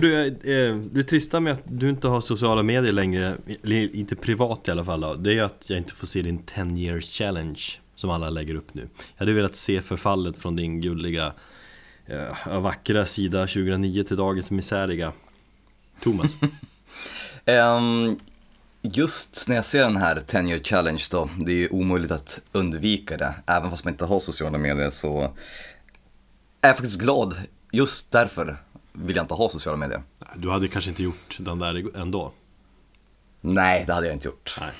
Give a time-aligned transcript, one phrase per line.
[0.00, 4.68] Du, eh, det trista med att du inte har sociala medier längre, eller inte privat
[4.68, 7.62] i alla fall då, det är att jag inte får se din 10-year challenge
[7.94, 8.88] som alla lägger upp nu.
[8.96, 11.32] Jag hade velat se förfallet från din gulliga,
[12.06, 15.12] eh, vackra sida 2009 till dagens misäriga
[16.02, 16.30] Thomas.
[17.46, 18.18] um,
[18.82, 22.40] just när jag ser den här 10 year challenge då, det är ju omöjligt att
[22.52, 23.34] undvika det.
[23.46, 25.20] Även fast man inte har sociala medier så
[26.60, 27.34] är jag faktiskt glad
[27.72, 28.56] just därför
[29.04, 30.02] vill jag inte ha sociala medier.
[30.36, 32.32] Du hade kanske inte gjort den där ändå?
[33.40, 34.56] Nej, det hade jag inte gjort.
[34.60, 34.72] Nej.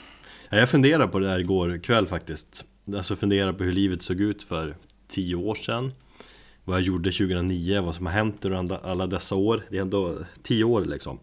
[0.51, 2.65] Jag funderade på det där igår kväll faktiskt.
[2.97, 4.77] Alltså funderade på hur livet såg ut för
[5.09, 5.93] tio år sedan.
[6.65, 9.63] Vad jag gjorde 2009, vad som har hänt under alla dessa år.
[9.71, 11.19] Det är ändå tio år liksom.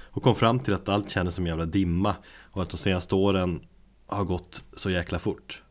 [0.00, 2.14] Och kom fram till att allt kändes som en jävla dimma.
[2.50, 3.60] Och att de senaste åren
[4.06, 5.62] har gått så jäkla fort.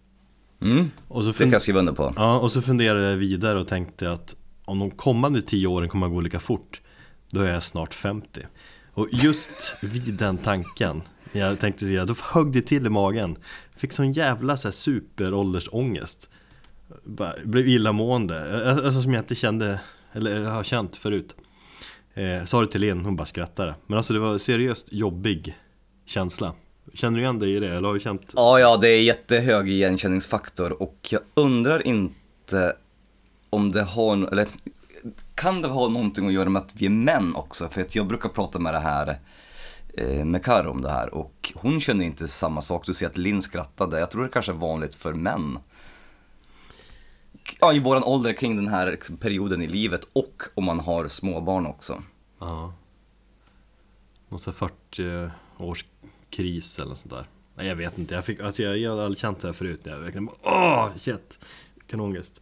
[0.62, 2.14] Mm, och så det kan jag skriva under på.
[2.16, 4.36] Ja, och så funderade jag vidare och tänkte att
[4.66, 6.82] om de kommande tio åren kommer att gå lika fort
[7.30, 8.42] Då är jag snart 50
[8.94, 13.38] Och just vid den tanken Jag tänkte det, då högg det till i magen.
[13.76, 16.30] Fick sån jävla så här, superåldersångest.
[17.44, 19.80] Blev illamående, alltså som jag inte kände
[20.14, 21.36] Eller har känt förut.
[22.14, 23.76] Eh, Sa det till Linn, hon bara skrattade.
[23.88, 25.58] Men alltså det var seriöst jobbig
[26.06, 26.54] känsla.
[26.94, 27.68] Känner du igen dig i det?
[27.70, 28.32] Eller har du känt?
[28.36, 30.82] Ja, ja, det är jättehög igenkänningsfaktor.
[30.82, 32.74] Och jag undrar inte
[33.54, 34.48] om det har, eller
[35.36, 37.70] kan det ha någonting att göra med att vi är män också?
[37.70, 39.20] För att jag brukar prata med det här
[39.94, 42.86] eh, med Karo om det här och hon känner inte samma sak.
[42.86, 44.00] Du ser att Linn skrattade.
[44.00, 45.60] Jag tror det kanske är vanligt för män.
[47.60, 51.08] Ja, i våran ålder kring den här liksom, perioden i livet och om man har
[51.08, 52.04] småbarn också.
[52.40, 52.74] Ja.
[54.30, 55.86] Någon sån 40 års
[56.30, 57.28] kris eller sånt där.
[57.56, 59.80] Nej jag vet inte, jag, fick, alltså jag, jag har aldrig känt det här förut.
[59.84, 61.40] Jag verkligen bara, åh shit
[61.94, 62.42] vilken ångest.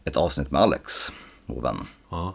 [0.05, 1.12] ett avsnitt med Alex,
[1.47, 1.76] vår vän.
[2.10, 2.34] Ja.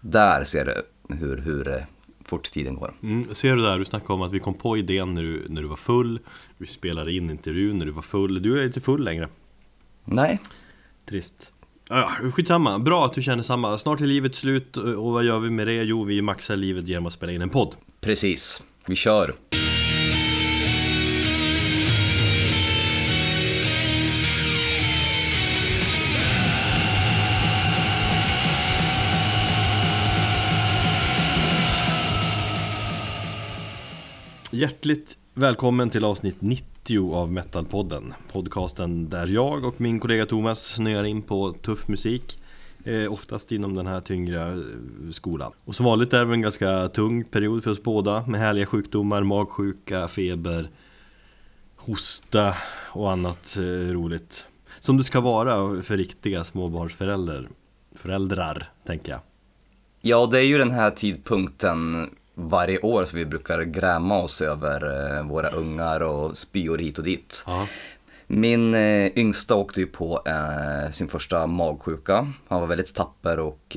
[0.00, 0.74] Där ser du
[1.14, 1.86] hur, hur
[2.24, 2.94] fort tiden går.
[3.02, 5.62] Mm, ser du där, du snackade om att vi kom på idén när du, när
[5.62, 6.20] du var full.
[6.58, 8.42] Vi spelade in intervjun när du var full.
[8.42, 9.28] Du är inte full längre.
[10.04, 10.40] Nej.
[11.08, 11.52] Trist.
[11.88, 13.78] Ja, skitsamma, bra att du känner samma.
[13.78, 15.82] Snart är livet slut och vad gör vi med det?
[15.82, 17.74] Jo, vi maxar livet genom att spela in en podd.
[18.00, 19.34] Precis, vi kör
[34.58, 38.14] Hjärtligt välkommen till avsnitt 90 av Metalpodden.
[38.32, 42.42] Podcasten där jag och min kollega Thomas snöar in på tuff musik
[42.84, 44.58] eh, Oftast inom den här tyngre eh,
[45.10, 45.52] skolan.
[45.64, 49.22] Och som vanligt är det en ganska tung period för oss båda Med härliga sjukdomar,
[49.22, 50.70] magsjuka, feber
[51.76, 52.54] Hosta
[52.92, 54.46] och annat eh, roligt.
[54.80, 57.48] Som det ska vara för riktiga småbarnsföräldrar
[57.94, 59.20] Föräldrar, tänker jag.
[60.00, 65.16] Ja, det är ju den här tidpunkten varje år så vi brukar gräma oss över
[65.16, 67.44] eh, våra ungar och spyor hit och dit.
[67.46, 67.66] Ja.
[68.26, 72.32] Min eh, yngsta åkte ju på eh, sin första magsjuka.
[72.48, 73.76] Han var väldigt tapper och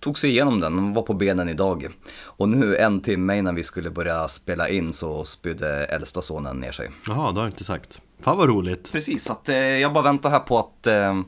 [0.00, 0.74] tog sig igenom den.
[0.74, 1.88] Han var på benen idag.
[2.22, 6.72] Och nu en timme innan vi skulle börja spela in så spydde äldsta sonen ner
[6.72, 6.90] sig.
[7.06, 8.00] Jaha, det har jag inte sagt.
[8.20, 8.92] Fan vad roligt.
[8.92, 11.20] Precis, att eh, jag bara väntar här på att, eh,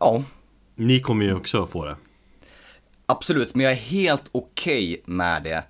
[0.00, 0.22] ja.
[0.74, 1.96] Ni kommer ju också få det.
[3.10, 5.64] Absolut, men jag är helt okej okay med det.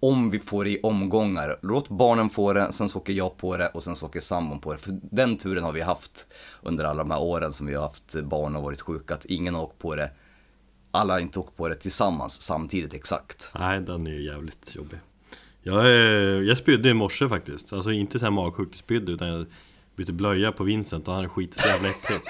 [0.00, 1.58] Om vi får det i omgångar.
[1.62, 4.60] Låt barnen få det, sen så åker jag på det och sen så åker sambon
[4.60, 4.78] på det.
[4.78, 6.26] För den turen har vi haft
[6.62, 9.14] under alla de här åren som vi har haft barn och varit sjuka.
[9.14, 10.10] Att ingen har åkt på det.
[10.90, 13.50] Alla har inte åkt på det tillsammans samtidigt exakt.
[13.58, 14.98] Nej, den är ju jävligt jobbig.
[15.62, 15.86] Jag,
[16.44, 17.72] jag spydde i morse faktiskt.
[17.72, 19.46] Alltså inte så här magsjukspydde utan jag
[19.96, 22.24] bytte blöja på Vincent och han skiter så jävla äckligt.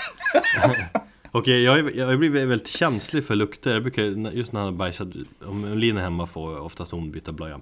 [1.33, 3.75] Okej, jag, jag har blivit väldigt känslig för lukter.
[3.75, 5.09] Jag brukar, just när han har bajsat,
[5.45, 7.61] om Linn är hemma får jag oftast hon byta blöja.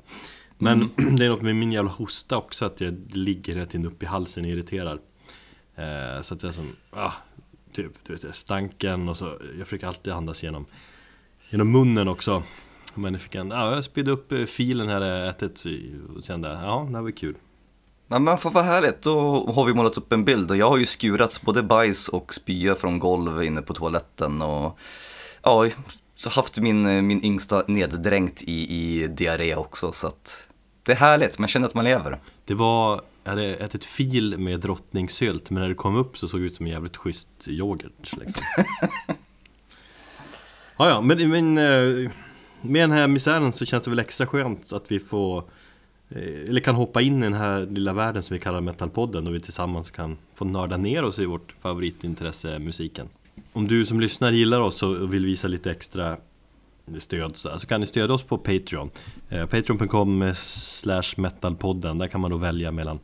[0.58, 1.16] Men mm.
[1.16, 4.06] det är något med min jävla hosta också, att jag ligger hela tiden upp i
[4.06, 4.98] halsen och irriterar.
[5.76, 7.12] Eh, så att jag som, ah,
[7.72, 10.66] typ, du vet, stanken och så, jag försöker alltid andas genom,
[11.50, 12.42] genom munnen också.
[12.94, 15.64] Men jag fick en, ja, jag spydde upp eh, filen här jag ätit
[16.16, 17.34] och kände, ja, det här var kul.
[18.08, 20.76] Ja, men för vad härligt, då har vi målat upp en bild och jag har
[20.76, 24.78] ju skurat både bajs och spya från golv inne på toaletten och
[25.43, 25.69] ja,
[26.26, 30.46] haft min, min yngsta neddränkt i, i diarré också så att
[30.82, 32.19] det är härligt, man känner att man lever.
[32.44, 36.40] Det var jag hade ätit fil med drottningsylt men när det kom upp så såg
[36.40, 38.44] det ut som en jävligt schysst yoghurt liksom.
[40.76, 42.11] ja, ja, men, men eh,
[42.61, 45.44] med den här misären så känns det väl extra skönt att vi får
[46.10, 49.34] Eh, eller kan hoppa in i den här lilla världen som vi kallar Metalpodden och
[49.34, 53.08] vi tillsammans kan få nörda ner oss i vårt favoritintresse musiken.
[53.52, 56.16] Om du som lyssnar gillar oss och vill visa lite extra
[56.99, 58.90] stöd så, kan ni stödja oss på Patreon.
[59.28, 61.99] Eh, Patreon.com slash metalpodden.
[61.99, 62.99] Där kan man då välja mellan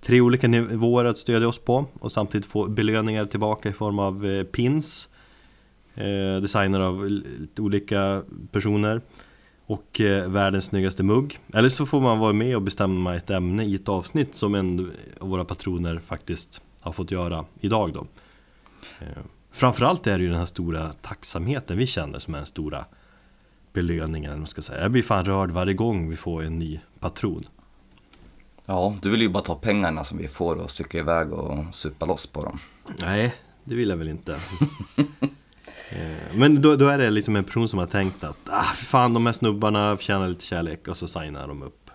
[0.00, 4.26] tre olika nivåer att stödja oss på och samtidigt få belöningar tillbaka i form av
[4.26, 5.08] eh, pins
[5.94, 7.20] eh, designade av
[7.58, 8.22] olika
[8.52, 9.00] personer
[9.70, 11.38] och eh, världens snyggaste mugg.
[11.54, 14.92] Eller så får man vara med och bestämma ett ämne i ett avsnitt som en
[15.20, 18.06] av våra patroner faktiskt har fått göra idag då.
[19.00, 22.84] Eh, framförallt är det ju den här stora tacksamheten vi känner som är den stora
[23.72, 24.82] belöningen, man ska säga.
[24.82, 27.44] Jag blir fan rörd varje gång vi får en ny patron.
[28.66, 32.06] Ja, du vill ju bara ta pengarna som vi får och sticka iväg och supa
[32.06, 32.58] loss på dem.
[32.98, 33.34] Nej,
[33.64, 34.40] det vill jag väl inte.
[35.90, 39.14] Eh, men då, då, är det liksom en person som har tänkt att ah, fan
[39.14, 41.90] de här snubbarna förtjänar lite kärlek och så signar de upp.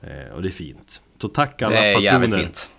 [0.00, 1.02] Eh, och det är fint.
[1.20, 2.00] Så tack alla patroner.
[2.00, 2.42] Det är patroner.
[2.42, 2.70] fint.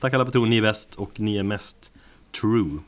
[0.00, 1.92] Tack alla patroner, ni är bäst och ni är mest
[2.40, 2.78] true.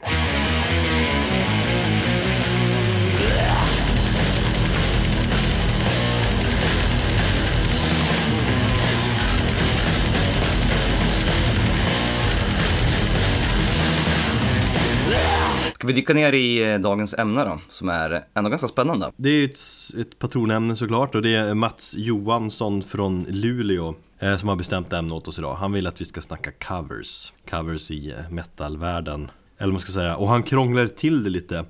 [15.90, 19.12] Vi dyka ner i eh, dagens ämne då, som är ändå ganska spännande?
[19.16, 19.58] Det är ett,
[20.00, 25.14] ett patronämne såklart och det är Mats Johansson från Luleå eh, som har bestämt ämne
[25.14, 25.54] åt oss idag.
[25.54, 29.30] Han vill att vi ska snacka covers, covers i eh, metalvärlden.
[29.58, 31.64] Eller man ska säga, och han krånglar till det lite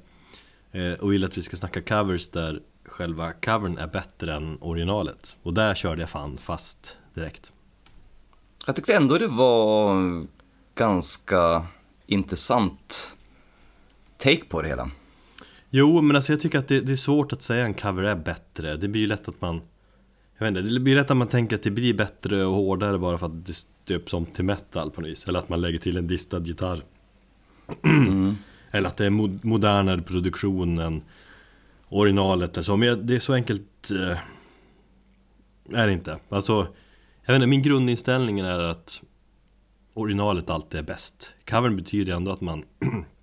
[0.73, 5.37] eh, och vill att vi ska snacka covers där själva covern är bättre än originalet.
[5.43, 7.53] Och där körde jag fan fast direkt.
[8.67, 10.27] Jag tyckte ändå det var
[10.75, 11.67] ganska
[12.07, 13.13] intressant
[14.21, 14.91] take på det hela.
[15.71, 18.17] Jo, men alltså jag tycker att det, det, är svårt att säga en cover är
[18.17, 18.77] bättre.
[18.77, 19.61] Det blir ju lätt att man
[20.39, 22.99] Jag vet inte, det blir lätt att man tänker att det blir bättre och hårdare
[22.99, 25.29] bara för att det stöps om till metal på något vis.
[25.29, 26.83] Eller att man lägger till en distad gitarr.
[27.85, 28.35] Mm.
[28.71, 31.03] Eller att det är modernare produktion än
[31.89, 32.77] originalet eller så.
[32.77, 34.19] Men det är så enkelt eh,
[35.79, 36.19] är det inte.
[36.29, 36.67] Alltså,
[37.25, 39.03] jag vet inte, min grundinställning är att
[39.95, 41.35] originalet alltid är bäst.
[41.45, 42.65] Covern betyder ändå att man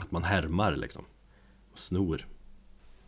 [0.00, 1.04] Att man härmar liksom.
[1.74, 2.26] Snor.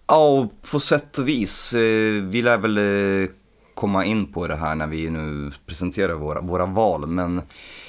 [0.07, 1.75] Ja, på sätt och vis.
[1.75, 3.31] Eh, vi lär väl eh,
[3.75, 7.07] komma in på det här när vi nu presenterar våra, våra val.
[7.07, 7.43] Men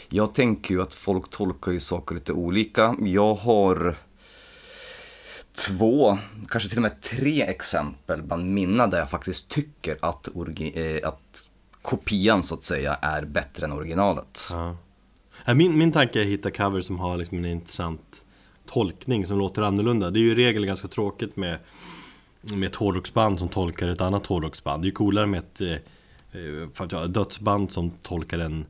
[0.10, 2.96] jag tänker ju att folk tolkar ju saker lite olika.
[3.00, 3.98] Jag har
[5.68, 6.18] två,
[6.50, 11.50] kanske till och med tre exempel bland mina där jag faktiskt tycker att, eh, att
[11.82, 14.48] kopian så att säga är bättre än originalet.
[14.50, 14.78] Ja.
[15.54, 18.26] Min, min tanke är att hitta cover som har liksom en intressant
[18.74, 20.12] tolkning som låter annorlunda.
[20.12, 21.58] Det är ju i regel ganska tråkigt med,
[22.42, 24.84] med ett hårdrocksband som tolkar ett annat hårdrocksband.
[24.84, 28.66] Det är ju coolare med ett eh, eh dödsband som tolkar en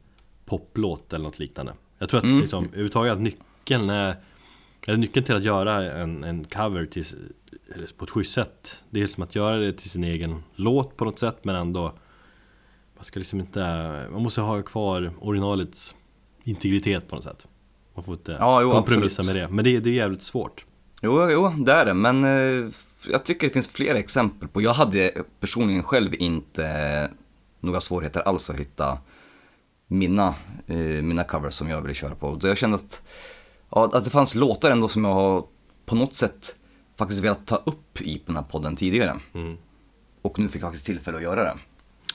[0.46, 1.74] poplåt eller något liknande.
[1.98, 2.40] Jag tror att mm.
[2.40, 4.16] liksom, överhuvudtaget att nyckeln är
[4.88, 7.06] eller nyckeln till att göra en, en cover till,
[7.98, 11.06] på ett schysst sätt Det är som att göra det till sin egen låt på
[11.06, 11.94] något sätt men ändå
[12.96, 13.60] Man ska liksom inte
[14.12, 15.96] Man måste ha kvar originalets
[16.44, 17.48] integritet på något sätt
[18.02, 19.36] man får inte ja, jo, kompromissa absolut.
[19.36, 19.56] med det.
[19.56, 20.66] Men det, det är jävligt svårt.
[21.02, 21.94] Jo, jo, det är det.
[21.94, 22.72] Men eh,
[23.08, 24.62] jag tycker det finns flera exempel på.
[24.62, 27.10] Jag hade personligen själv inte
[27.60, 28.98] några svårigheter alls att hitta
[29.88, 30.36] mina,
[30.68, 32.40] eh, mina covers som jag ville köra på.
[32.42, 33.02] Jag kände att,
[33.70, 35.44] ja, att det fanns låtar ändå som jag har
[35.86, 36.56] på något sätt
[36.98, 39.14] faktiskt velat ta upp i den här podden tidigare.
[39.34, 39.58] Mm.
[40.22, 41.54] Och nu fick jag faktiskt tillfälle att göra det.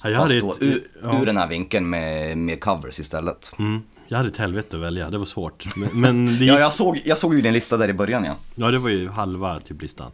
[0.03, 1.21] Ja, jag Fast då, ett, ur, ja.
[1.21, 3.53] ur den här vinkeln med, med covers istället.
[3.59, 3.83] Mm.
[4.09, 5.77] Jag hade ett helvete att välja, det var svårt.
[5.77, 6.45] Men, men det...
[6.45, 8.37] Ja, jag såg, jag såg ju din lista där i början ja.
[8.55, 10.11] Ja, det var ju halva typ listan.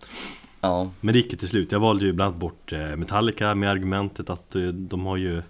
[0.60, 0.90] Ja.
[1.00, 3.70] Men det gick ju till slut, jag valde ju bland annat bort eh, Metallica med
[3.70, 5.42] argumentet att eh, de har ju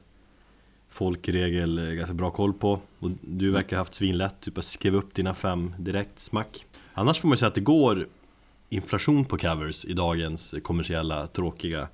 [0.92, 2.80] Folk i regel eh, ganska bra koll på.
[2.98, 6.66] Och du verkar ha haft svinlätt, typ att skriva upp dina fem direkt, smack.
[6.94, 8.08] Annars får man ju säga att det går
[8.68, 11.88] inflation på covers i dagens kommersiella, tråkiga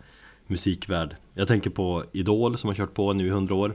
[0.46, 1.16] musikvärld.
[1.34, 3.74] Jag tänker på Idol som har kört på nu i hundra år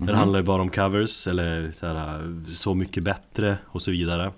[0.00, 0.18] den mm.
[0.18, 4.32] handlar ju bara om covers eller så, här, så mycket bättre och så vidare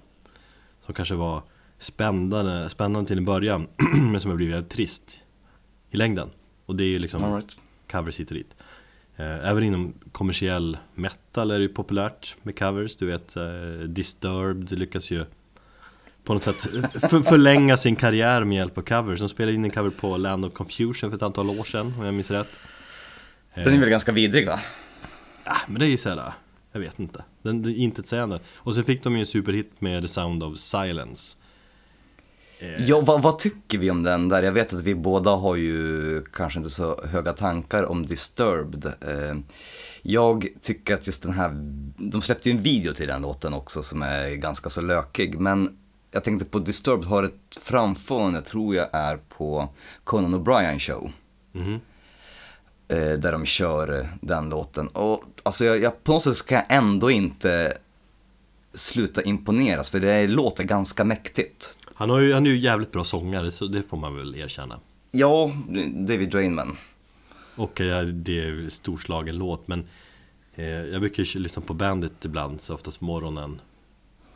[0.86, 1.42] Som kanske var
[1.78, 5.20] spännande, spännande till en början men som har blivit väldigt trist
[5.90, 6.30] i längden
[6.66, 7.56] Och det är ju liksom right.
[7.90, 8.56] covers hit och dit
[9.16, 13.44] eh, Även inom kommersiell metal är det ju populärt med covers Du vet eh,
[13.86, 15.24] Disturbed lyckas ju
[16.24, 16.60] på något sätt
[16.92, 20.44] för, förlänga sin karriär med hjälp av covers De spelade in en cover på Land
[20.44, 22.58] of Confusion för ett antal år sedan om jag minns rätt
[23.54, 24.60] Den är väl ganska vidrig va?
[25.44, 26.32] Ja, men det är ju såhär
[26.72, 27.24] Jag vet inte.
[27.42, 28.40] Den, den intetsägande.
[28.54, 31.36] Och sen fick de ju en superhit med The Sound of Silence.
[32.58, 32.86] Eh.
[32.86, 34.42] Ja, vad, vad, tycker vi om den där?
[34.42, 38.84] Jag vet att vi båda har ju kanske inte så höga tankar om Disturbed.
[38.84, 39.36] Eh,
[40.02, 41.50] jag tycker att just den här,
[41.96, 45.40] de släppte ju en video till den låten också som är ganska så lökig.
[45.40, 45.78] Men
[46.10, 49.68] jag tänkte på Disturbed har ett framförande, tror jag är på
[50.04, 51.12] Conan O'Brien show.
[51.54, 51.80] Mm.
[52.94, 54.88] Där de kör den låten.
[54.88, 57.78] Och alltså jag, jag, på något sätt kan jag ändå inte
[58.72, 61.78] sluta imponeras för det låter ganska mäktigt.
[61.94, 64.80] Han, har ju, han är ju jävligt bra sångare så det får man väl erkänna.
[65.10, 65.52] Ja,
[65.94, 66.76] David Drainman.
[67.56, 69.84] Och ja, det är en storslagen låt men
[70.54, 73.60] eh, jag brukar lyssna på Bandit ibland, så oftast morgonen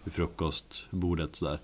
[0.05, 1.61] vid frukostbordet sådär.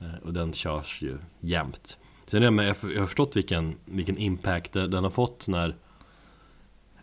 [0.00, 1.98] Eh, och den körs ju jämt.
[2.26, 5.76] Sen är jag, med, jag har förstått vilken, vilken impact den har fått när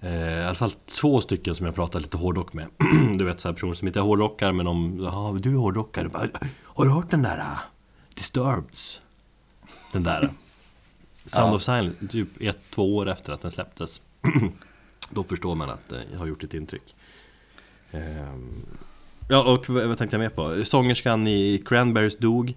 [0.02, 2.68] eh, i alla fall två stycken som jag pratat lite hårdrock med.
[3.18, 6.30] du vet såhär personer som inte är hårdrockare men om, ja du är hårdrockare.
[6.64, 7.60] Har du hört den där uh,
[8.14, 9.02] Disturbeds?
[9.92, 10.30] Den där.
[11.26, 11.56] Sound ja.
[11.56, 14.02] of Silence, typ ett, två år efter att den släpptes.
[15.10, 16.96] Då förstår man att det har gjort ett intryck.
[17.92, 18.52] Ehm,
[19.30, 20.66] ja, och vad tänkte jag mer på?
[20.66, 22.54] Sångerskan i Cranberries dog.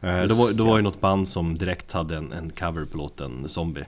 [0.00, 2.84] Eh, Just, då, var, då var ju något band som direkt hade en, en cover
[2.84, 3.84] på låten Zombie.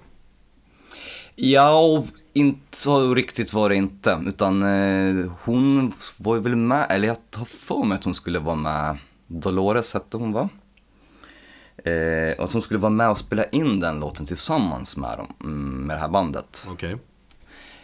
[1.41, 4.23] Ja, inte så riktigt var det inte.
[4.27, 8.39] Utan eh, hon var ju väl med, eller jag har för mig att hon skulle
[8.39, 8.99] vara med.
[9.27, 10.49] Dolores hette hon va?
[11.85, 15.35] Eh, och att hon skulle vara med och spela in den låten tillsammans med, dem,
[15.41, 16.67] mm, med det här bandet.
[16.73, 16.97] Okay.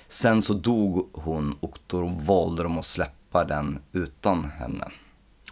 [0.09, 4.85] Sen så dog hon och då valde de att släppa den utan henne.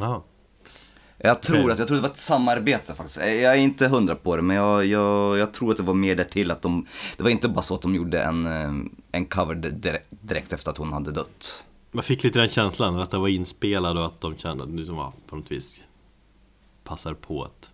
[0.01, 0.23] Aha.
[1.25, 3.17] Jag tror, att, jag tror att det var ett samarbete faktiskt.
[3.17, 6.15] Jag är inte hundra på det, men jag, jag, jag tror att det var mer
[6.15, 6.87] därtill att de,
[7.17, 8.71] det var inte bara så att de gjorde en, eh,
[9.13, 9.55] en cover
[10.11, 11.65] direkt efter att hon hade dött.
[11.91, 14.77] Man fick lite den känslan, att det var inspelat och att de kände att det
[14.77, 15.83] liksom var på något vis
[16.85, 17.71] passar på att...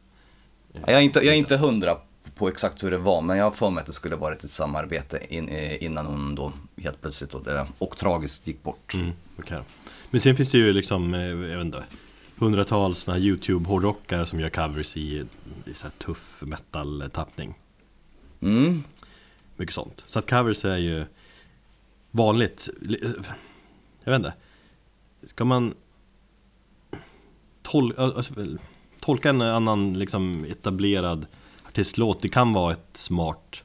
[0.74, 1.96] Eh, jag, är inte, jag är inte hundra
[2.34, 4.50] på exakt hur det var, men jag har för mig att det skulle varit ett
[4.50, 7.46] samarbete in, eh, innan hon då helt plötsligt och,
[7.78, 8.94] och tragiskt gick bort.
[8.94, 9.62] Mm, okay.
[10.10, 11.84] Men sen finns det ju liksom, jag vet inte,
[12.38, 15.26] hundratals såna YouTube-hårdrockare som gör covers i,
[15.64, 17.54] i så tuff metal-tappning.
[18.40, 18.82] Mm.
[19.56, 20.04] Mycket sånt.
[20.06, 21.04] Så att covers är ju
[22.10, 22.68] vanligt.
[24.04, 24.34] Jag vet inte.
[25.22, 25.74] Ska man
[27.62, 28.34] tol alltså,
[29.00, 31.26] tolka en annan liksom etablerad
[31.78, 33.62] artistlåt, det kan vara ett smart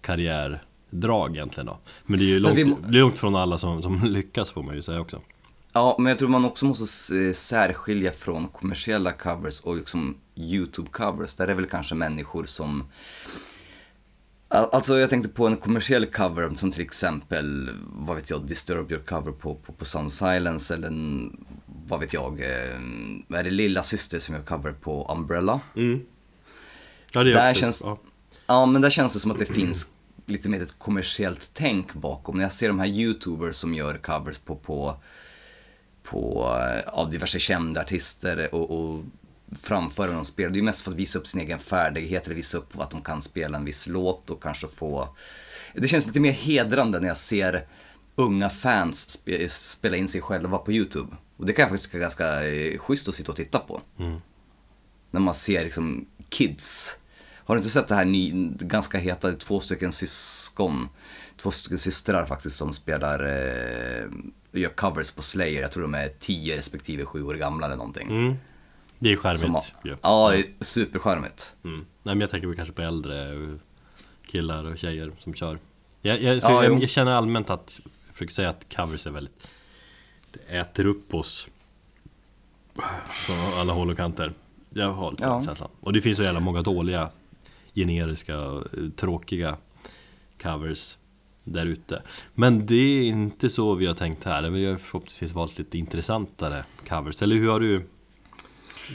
[0.00, 1.78] karriärdrag egentligen då.
[2.06, 2.98] Men det är ju långt, vi...
[2.98, 5.20] långt från alla som, som lyckas får man ju säga också.
[5.78, 11.36] Ja, men jag tror man också måste särskilja från kommersiella covers och liksom YouTube-covers.
[11.36, 12.84] Där är väl kanske människor som...
[14.48, 19.02] Alltså jag tänkte på en kommersiell cover som till exempel, vad vet jag, Disturb Your
[19.02, 21.46] cover på, på, på Sound Silence eller en,
[21.88, 25.60] vad vet jag, eh, är det Lilla Syster som gör cover på Umbrella?
[25.76, 26.00] Mm.
[27.12, 27.98] Ja, det är där också, känns, ja.
[28.46, 29.86] ja, men där känns det som att det finns
[30.26, 32.36] lite mer ett kommersiellt tänk bakom.
[32.36, 34.96] När jag ser de här YouTubers som gör covers på, på
[36.10, 39.04] på eh, av diverse kända artister och, och
[39.62, 40.50] framföra de spelar.
[40.50, 43.02] Det är mest för att visa upp sin egen färdighet eller visa upp att de
[43.02, 45.16] kan spela en viss låt och kanske få...
[45.74, 47.66] Det känns lite mer hedrande när jag ser
[48.14, 51.16] unga fans spe, spela in sig själva på YouTube.
[51.36, 53.80] Och det kan jag faktiskt vara ganska eh, schysst att sitta och titta på.
[53.98, 54.20] Mm.
[55.10, 56.96] När man ser liksom kids.
[57.34, 60.88] Har du inte sett det här ny, ganska heta, två stycken syskon,
[61.36, 64.08] två stycken systrar faktiskt som spelar eh,
[64.52, 68.08] gör covers på Slayer, jag tror de är 10 respektive 7 år gamla eller någonting.
[68.08, 68.36] Mm.
[68.98, 69.96] Det är charmigt Som, ja.
[70.02, 71.54] ja, det är supercharmigt.
[71.64, 71.78] Mm.
[71.78, 73.58] Nej men jag tänker kanske på äldre
[74.26, 75.58] killar och tjejer som kör.
[76.02, 79.48] Jag, jag, ja, jag, jag känner allmänt att, jag försöker säga att covers är väldigt,
[80.30, 81.48] det äter upp oss.
[83.26, 84.32] Från alla håll och kanter.
[84.70, 85.44] Jag har lite ja.
[85.44, 85.70] känslan.
[85.80, 87.10] Och det finns så jävla många dåliga,
[87.74, 88.62] generiska,
[88.96, 89.56] tråkiga
[90.42, 90.96] covers
[91.52, 92.02] där ute.
[92.34, 94.50] Men det är inte så vi har tänkt här.
[94.50, 97.22] Vi har förhoppningsvis valt lite intressantare covers.
[97.22, 97.86] Eller hur har du,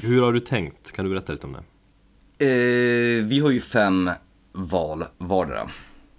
[0.01, 0.91] hur har du tänkt?
[0.91, 1.63] Kan du berätta lite om det?
[2.45, 4.09] Eh, vi har ju fem
[4.51, 5.69] val vardera.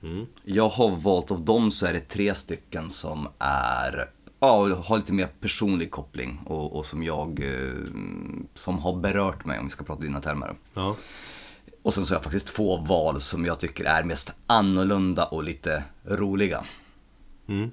[0.02, 0.26] Mm.
[0.44, 4.08] Jag har valt av dem så är det tre stycken som är
[4.40, 7.72] ja, har lite mer personlig koppling och, och som jag, eh,
[8.54, 10.54] som har berört mig om vi ska prata dina termer.
[10.74, 10.96] Ja.
[11.84, 15.44] Och sen så har jag faktiskt två val som jag tycker är mest annorlunda och
[15.44, 16.64] lite roliga.
[17.46, 17.70] Mm.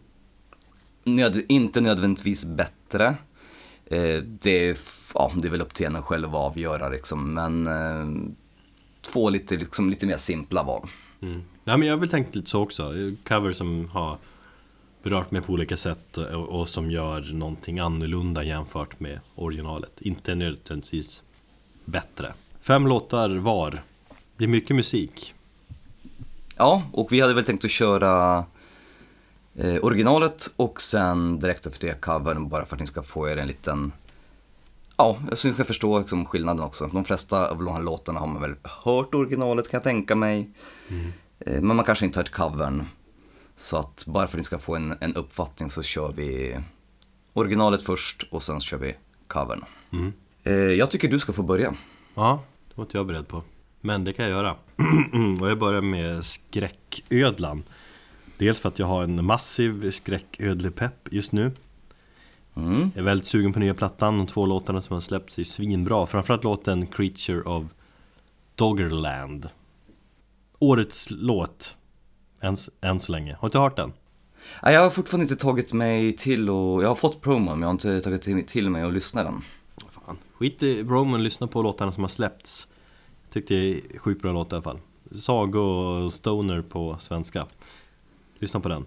[1.04, 3.16] Nöd, inte nödvändigtvis bättre.
[3.86, 4.78] Eh, det, är,
[5.14, 7.34] ja, det är väl upp till en själv att avgöra liksom.
[7.34, 8.32] Men eh,
[9.02, 10.90] två lite, liksom, lite mer simpla val.
[11.22, 11.42] Mm.
[11.64, 12.94] Ja, men jag har väl tänkt lite så också.
[13.24, 14.18] Cover som har
[15.04, 20.02] berört mig på olika sätt och, och som gör någonting annorlunda jämfört med originalet.
[20.02, 21.24] Inte nödvändigtvis
[21.86, 22.34] bättre.
[22.62, 23.84] Fem låtar var.
[24.42, 25.34] Det blir mycket musik.
[26.58, 28.46] Ja, och vi hade väl tänkt att köra
[29.56, 33.38] eh, originalet och sen direkt efter det covern bara för att ni ska få er
[33.38, 33.92] en liten
[34.98, 36.88] Ja, jag syns ni ska förstå liksom, skillnaden också.
[36.88, 40.50] De flesta av de här låtarna har man väl hört originalet kan jag tänka mig.
[41.40, 42.86] Eh, Men man kanske inte hört covern.
[43.56, 46.58] Så att bara för att ni ska få en, en uppfattning så kör vi
[47.34, 48.96] originalet först och sen kör vi
[49.28, 49.66] covern.
[49.94, 50.14] Mm.
[50.44, 51.76] Eh, Jag tycker du ska få börja.
[52.16, 53.44] Ja, det var inte jag beredd på.
[53.82, 54.56] Men det kan jag göra.
[55.42, 57.64] och jag börjar med skräcködlan.
[58.38, 61.52] Dels för att jag har en massiv skräcködlepepp just nu.
[62.56, 62.92] Mm.
[62.96, 66.06] Jag är väldigt sugen på nya plattan, de två låtarna som har släppts är svinbra
[66.06, 67.64] Framförallt låten Creature of
[68.56, 69.50] Doggerland
[70.60, 71.76] Årets låt
[72.42, 73.94] än, än så länge, har du inte hört den?
[74.64, 77.68] Nej, Jag har fortfarande inte tagit mig till och jag har fått promon men jag
[77.68, 79.42] har inte tagit till- mig och lyssna den.
[80.06, 80.18] Fan.
[80.38, 82.68] Skit i Roman, lyssna på låtarna som har släppts
[83.32, 84.80] tyckte det är sjukt bra låt i alla fall
[85.20, 87.48] Sago och Stoner på svenska
[88.40, 88.86] Lyssna på den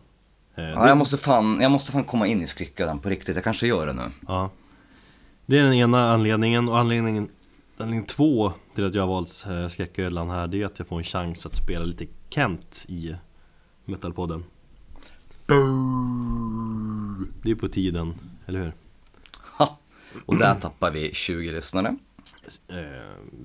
[0.57, 3.45] Eh, Ja, jag, måste fan, jag måste fan komma in i skräcködan på riktigt, jag
[3.45, 4.03] kanske gör det nu.
[4.29, 4.51] Ja
[5.47, 7.29] Det är den ena anledningen och anledningen
[7.77, 10.99] Anledning två till att jag har valt eh, skräcködlan här Det är att jag får
[10.99, 13.15] en chans att spela lite Kent i
[13.85, 14.45] Metalpodden
[17.43, 18.15] Det är på tiden,
[18.47, 18.73] eller hur?
[19.59, 19.79] Ha!
[20.27, 21.97] Och där tappar vi 20 lyssnare.
[22.69, 22.77] Eh,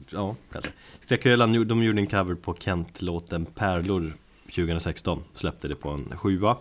[0.09, 0.71] ja, kanske.
[0.99, 4.13] Skräcködlan, de gjorde en cover på Kent-låten Pärlor
[4.43, 6.57] 2016 Släppte det på en sjua.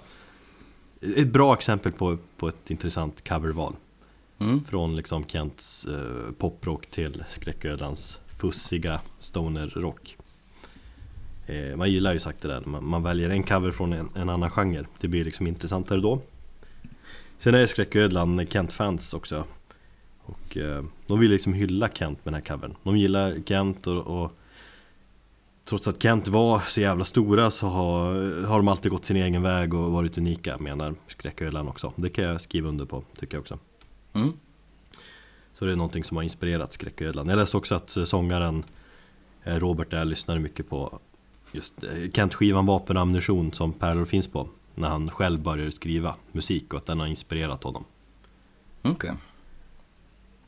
[1.17, 3.75] Ett bra exempel på, på ett intressant coverval.
[4.39, 4.65] Mm.
[4.65, 10.17] Från liksom Kents eh, poprock till Skräcködlans fussiga stonerrock.
[11.47, 14.29] Eh, Man gillar ju sagt det där, man, man väljer en cover från en, en
[14.29, 14.87] annan genre.
[15.01, 16.21] Det blir liksom intressantare då.
[17.39, 19.45] Sen är Skräcködlan Kent-fans också
[20.29, 24.23] Och eh, de vill liksom hylla Kent med den här covern De gillar Kent och,
[24.23, 24.33] och
[25.65, 29.43] Trots att Kent var så jävla stora så har, har de alltid gått sin egen
[29.43, 33.41] väg och varit unika menar Skräcködlan också Det kan jag skriva under på, tycker jag
[33.41, 33.59] också
[34.13, 34.33] Mm.
[35.55, 37.29] så det är någonting som har inspirerat Skräcködlan.
[37.29, 38.65] Jag läste också att eh, sångaren
[39.45, 40.99] eh, Robert där lyssnade mycket på
[41.53, 44.49] just eh, Kent-skivan Vapen och ammunition som Pärlor finns på.
[44.75, 47.85] När han själv började skriva musik och att den har inspirerat honom.
[48.83, 49.13] Okej.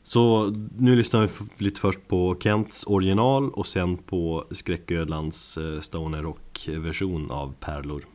[0.03, 1.29] Så nu lyssnar vi
[1.65, 8.05] lite först på Kents original och sen på Skräcködlans eh, stoner rock-version av Pärlor.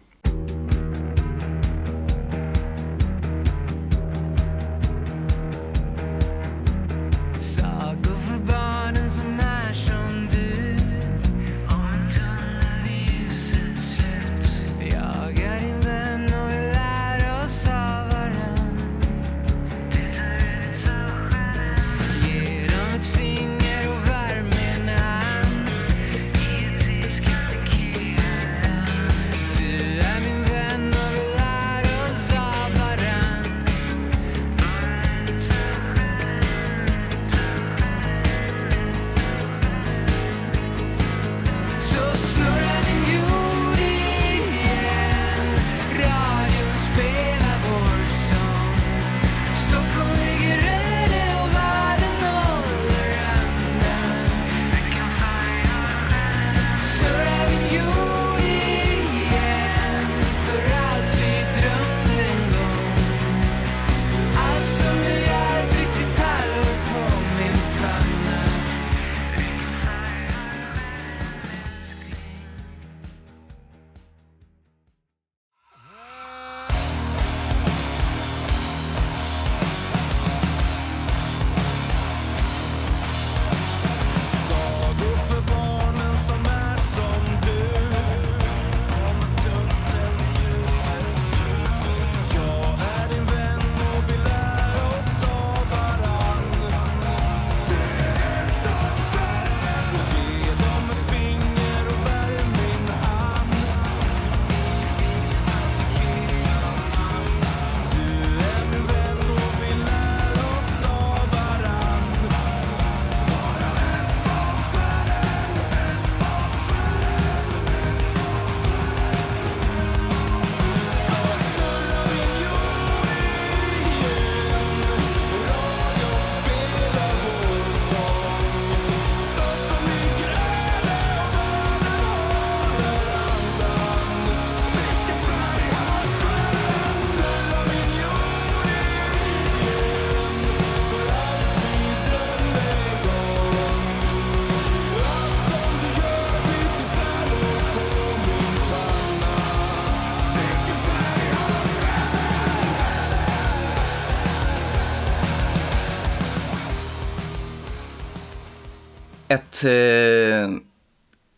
[159.57, 160.57] Ett eh,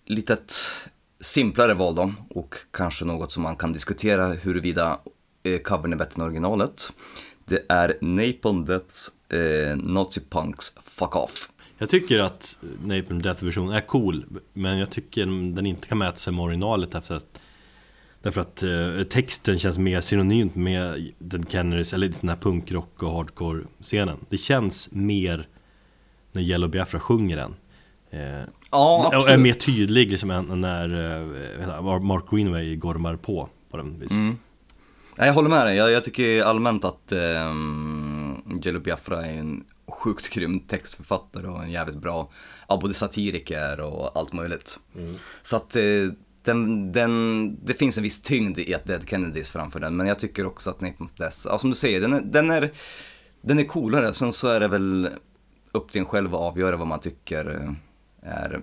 [0.06, 0.54] litet
[1.20, 4.98] simplare val då och kanske något som man kan diskutera huruvida
[5.42, 6.92] eh, covern är bättre än originalet.
[7.44, 11.50] Det är Napalm Deaths eh, Nazi Punks Fuck Off.
[11.78, 16.32] Jag tycker att Napalm Death-versionen är cool Men jag tycker den inte kan mäta sig
[16.32, 17.38] med originalet efter att
[18.22, 23.10] Därför att eh, texten känns mer synonymt med den Kennedys, eller den här punkrock och
[23.10, 25.48] hardcore-scenen Det känns mer
[26.32, 27.54] när Yellow Biafra sjunger den
[28.10, 29.40] Ja, Och är absolut.
[29.40, 30.88] mer tydlig liksom än när
[31.60, 34.12] eh, Mark Greenway gormar på på den vis.
[34.12, 34.38] Mm.
[35.16, 35.76] Jag håller med dig.
[35.76, 37.12] Jag, jag tycker allmänt att
[37.50, 42.30] um, Jello Biafra är en sjukt grym textförfattare och en jävligt bra,
[42.68, 44.78] ja, både satiriker och allt möjligt.
[45.42, 45.82] Så att eh,
[46.42, 50.18] den, den, det finns en viss tyngd i att Dead Kennedys framför den, men jag
[50.18, 52.70] tycker också att Napalm Death, ja, som du säger, den är, den, är,
[53.42, 54.14] den är coolare.
[54.14, 55.08] Sen så är det väl
[55.72, 57.72] upp till en själv att avgöra vad man tycker eh,
[58.28, 58.60] är,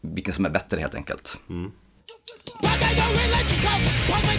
[0.00, 1.38] vilken som är bättre helt enkelt.
[1.48, 4.10] Why can't you relate yourself?
[4.10, 4.38] One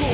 [0.00, 0.08] go?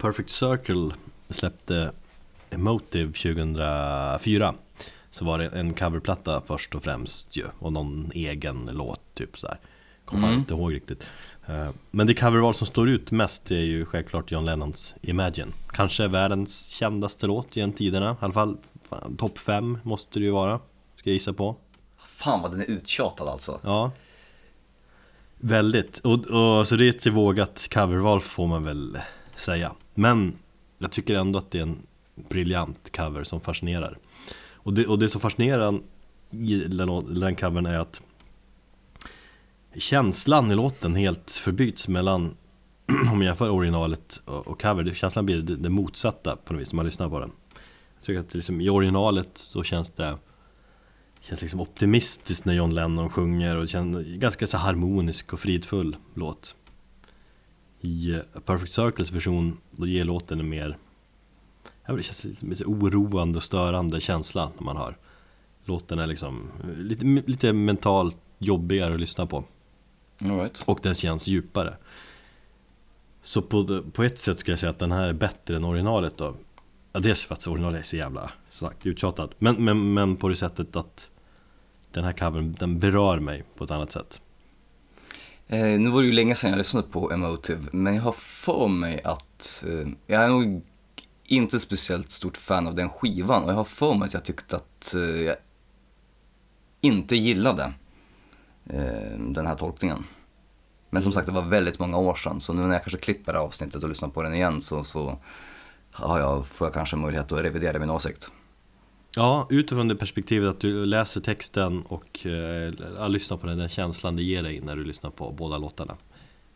[0.00, 0.90] Perfect Circle
[1.28, 1.92] släppte
[2.50, 4.54] Emotive 2004
[5.10, 9.58] Så var det en coverplatta först och främst ju Och någon egen låt typ sådär
[10.04, 11.04] Kommer fan inte ihåg riktigt
[11.90, 15.52] Men det coverval som står ut mest är ju självklart John Lennons Imagine.
[15.72, 18.12] Kanske världens kändaste låt genom tiderna.
[18.12, 18.56] I alla fall
[19.18, 20.60] topp 5 måste det ju vara
[20.96, 21.56] Ska jag gissa på.
[21.98, 23.60] Fan vad den är uttjatad alltså.
[23.62, 23.90] Ja.
[25.36, 28.98] Väldigt, och, och så det är ett vågat coverval får man väl
[29.36, 29.72] säga.
[29.94, 30.32] Men
[30.78, 31.78] jag tycker ändå att det är en
[32.14, 33.98] briljant cover som fascinerar.
[34.52, 35.80] Och det, och det som fascinerar
[36.30, 38.00] i den, den covern är att
[39.74, 42.36] Känslan i låten helt förbyts mellan
[43.12, 46.76] Om jag jämför originalet och, cover, känslan blir det, det motsatta på något vis när
[46.76, 47.30] man lyssnar på den.
[47.94, 50.18] Jag tycker att liksom, i originalet så känns det
[51.22, 56.54] Känns liksom optimistiskt när John Lennon sjunger och känns ganska så harmonisk och fridfull låt.
[57.80, 60.76] I eh, A Perfect Circles version, då ger låten en mer
[61.62, 64.96] ja, men Det känns lite mer oroande och störande känsla när man hör.
[65.64, 69.44] Låten är liksom eh, lite, lite mentalt jobbigare att lyssna på
[70.24, 70.62] right.
[70.64, 71.76] och den känns djupare.
[73.22, 76.16] Så på, på ett sätt skulle jag säga att den här är bättre än originalet
[76.16, 76.34] då.
[76.92, 80.36] Ja, Dels för att originalet är så jävla sagt uttjatad men, men, men på det
[80.36, 81.08] sättet att
[81.92, 84.20] Den här covern, den berör mig på ett annat sätt.
[85.48, 88.68] Eh, nu var det ju länge sedan jag lyssnade på Emotive, men jag har för
[88.68, 90.62] mig att, eh, jag är nog
[91.26, 93.44] inte speciellt stort fan av den skivan.
[93.44, 95.36] Och jag har för mig att jag tyckte att eh, jag
[96.80, 97.72] inte gillade
[99.18, 100.04] den här tolkningen.
[100.90, 103.32] Men som sagt det var väldigt många år sedan så nu när jag kanske klipper
[103.32, 105.18] det här avsnittet och lyssnar på den igen så, så
[105.90, 108.30] har jag, får jag kanske möjlighet att revidera min åsikt.
[109.16, 114.16] Ja, utifrån det perspektivet att du läser texten och eh, lyssnar på den, den känslan
[114.16, 115.96] det ger dig när du lyssnar på båda låtarna.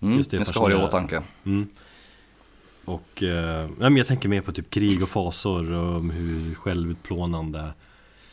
[0.00, 1.22] Mm, Just det, jag ska ha det i åtanke.
[1.44, 1.68] Mm.
[2.84, 7.72] Och eh, ja, jag tänker mer på typ krig och fasor och hur självutplånande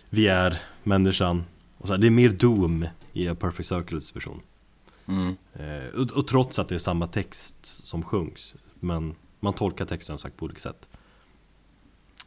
[0.10, 1.44] vi är, människan.
[1.78, 4.42] Och så här, det är mer Doom i A Perfect Circles version.
[5.06, 5.36] Mm.
[5.54, 8.56] Eh, och, och trots att det är samma text som sjungs.
[8.80, 10.88] Men man tolkar texten sagt på olika sätt.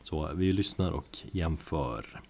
[0.03, 2.21] Så vi lyssnar och jämför.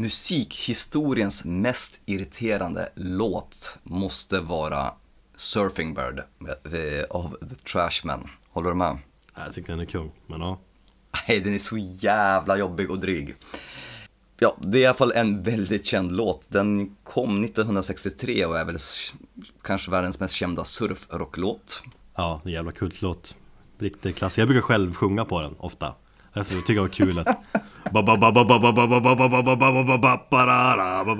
[0.00, 4.92] Musikhistoriens mest irriterande låt måste vara
[5.36, 8.20] Surfing Bird med- av The Trashmen.
[8.50, 8.98] Håller du med?
[9.36, 10.58] Jag tycker den är kung, men ja.
[11.28, 13.34] Nej, den är så jävla jobbig och dryg.
[14.38, 16.42] Ja, det är i alla fall en väldigt känd låt.
[16.48, 18.78] Den kom 1963 och är väl
[19.62, 21.82] kanske världens mest kända surfrocklåt.
[22.14, 23.34] Ja, en jävla kultlåt.
[23.78, 24.42] Riktig klassiker.
[24.42, 25.94] Jag brukar själv sjunga på den ofta.
[26.34, 27.38] Därför tycker jag det var kul att...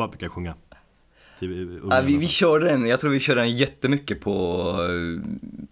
[0.08, 0.54] Brukar jag sjunga.
[1.90, 4.74] Ja, vi, vi körde den, jag tror vi körde den jättemycket på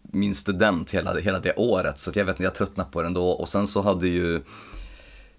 [0.03, 2.01] min student hela, hela det året.
[2.01, 3.29] Så jag vet inte, jag tröttnade på den då.
[3.29, 4.43] Och sen så hade ju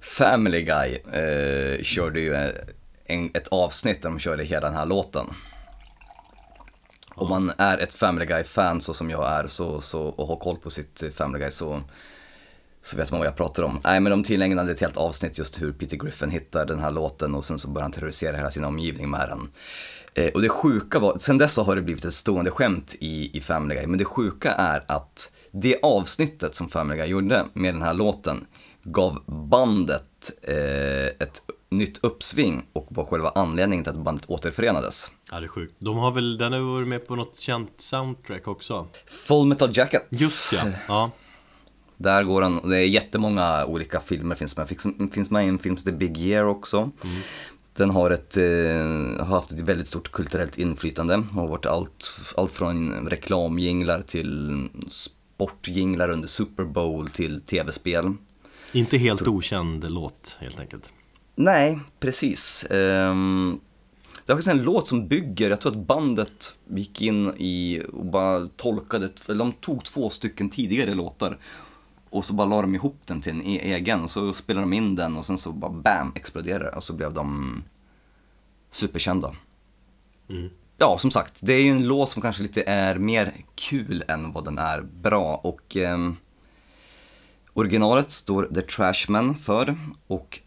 [0.02, 2.52] Family Guy eh, körde ju
[3.06, 5.26] en, ett avsnitt där de körde hela den här låten.
[7.10, 10.58] Om man är ett Family Guy-fan så som jag är så, så, och har koll
[10.58, 11.82] på sitt Family Guy så
[12.88, 13.80] så vet man vad jag pratar om.
[13.84, 17.36] Nej men de tillägnade ett helt avsnitt just hur Peter Griffin hittar den här låten
[17.36, 19.50] och sen så börjar han terrorisera hela sin omgivning med den.
[20.13, 23.38] Eh, och det sjuka var, sen dess så har det blivit ett stående skämt i,
[23.38, 27.73] i Family Guy, men det sjuka är att det avsnittet som Family Guy gjorde med
[27.73, 28.45] den här låten
[28.84, 35.12] gav bandet eh, ett nytt uppsving och var själva anledningen till att bandet återförenades.
[35.32, 35.76] Ja det är sjukt.
[35.80, 38.88] De har väl, den har varit med på något känt soundtrack också.
[39.06, 40.08] Full Metal Jacket.
[40.10, 40.63] Just ja.
[40.88, 41.12] Ja.
[41.97, 44.69] Där går och det är jättemånga olika filmer finns med.
[44.69, 46.91] Finns, finns med i en film som heter Big Year också.
[47.73, 51.23] Den har, ett, eh, har haft ett väldigt stort kulturellt inflytande.
[51.31, 58.13] Har varit allt, allt från reklamjinglar till sportjinglar under Super Bowl till tv-spel.
[58.71, 60.93] Inte helt okänd låt helt enkelt.
[61.36, 62.65] Nej, precis.
[62.69, 63.60] Um,
[64.25, 68.05] det var faktiskt en låt som bygger, jag tror att bandet gick in i och
[68.05, 71.38] bara tolkade, eller de tog två stycken tidigare låtar
[72.10, 74.74] och så bara la de ihop den till en e- egen och så spelade de
[74.74, 77.63] in den och sen så bara bam exploderade det och så blev de
[78.72, 79.36] superkända.
[80.30, 80.50] Mm.
[80.78, 84.34] Ja, som sagt, det är ju en låt som kanske lite är mer kul än
[84.34, 86.15] vad den är bra och ehm,
[87.54, 90.39] originalet står The Trashman för och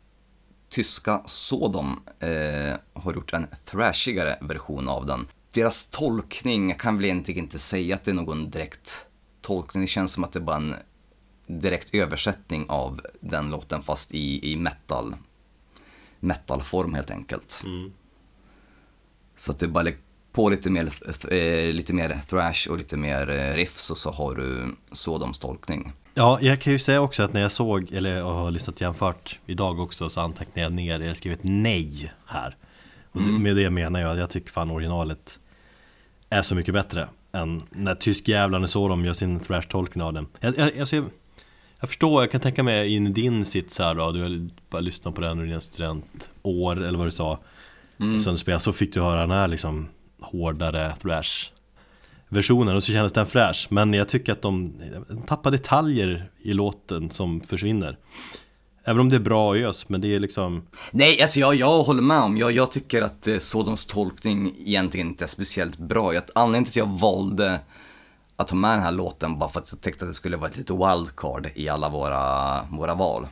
[0.69, 5.27] tyska Sodom eh, har gjort en thrashigare version av den.
[5.51, 9.07] Deras tolkning, jag kan väl egentligen inte säga att det är någon direkt
[9.41, 10.75] tolkning, det känns som att det är bara en
[11.59, 15.15] direkt översättning av den låten fast i, i metal
[16.21, 17.63] metalform helt enkelt.
[17.65, 17.93] Mm.
[19.37, 19.91] Så att det bara
[20.33, 20.91] på lite mer,
[21.33, 25.93] eh, lite mer thrash och lite mer eh, riffs och så har du Sodoms tolkning.
[26.15, 29.39] Ja, jag kan ju säga också att när jag såg, eller jag har lyssnat jämfört
[29.47, 32.57] idag också så antecknade jag ner, skrev ett nej här.
[33.13, 35.39] Och det, med det menar jag att jag tycker fan originalet
[36.31, 40.27] är så mycket bättre än när tyskjävlarna så de gör sin thrash-tolkning av den.
[40.41, 41.05] Jag, jag, jag, ser,
[41.81, 44.81] jag förstår, jag kan tänka mig in i din sits här då, du har bara
[44.81, 47.39] lyssnat på den under dina studentår eller vad du sa.
[48.17, 49.89] Och sen spelade, så fick du höra den här liksom
[50.21, 51.51] hårdare thrash
[52.29, 52.77] versionen.
[52.77, 53.67] Och så kändes den fräsch.
[53.71, 54.73] Men jag tycker att de,
[55.09, 57.99] de tappar detaljer i låten som försvinner.
[58.85, 62.03] Även om det är bra ös, men det är liksom Nej, alltså jag, jag håller
[62.03, 66.15] med om, jag, jag tycker att eh, Sodoms tolkning egentligen inte är speciellt bra.
[66.15, 67.61] Jag, anledningen till att jag valde
[68.41, 70.51] att ha med den här låten bara för att jag tyckte att det skulle vara
[70.51, 73.29] ett litet wildcard i alla våra, våra val.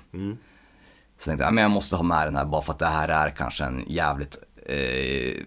[1.18, 3.08] Så tänkte jag, men jag måste ha med den här bara för att det här
[3.08, 5.42] är kanske en jävligt eh,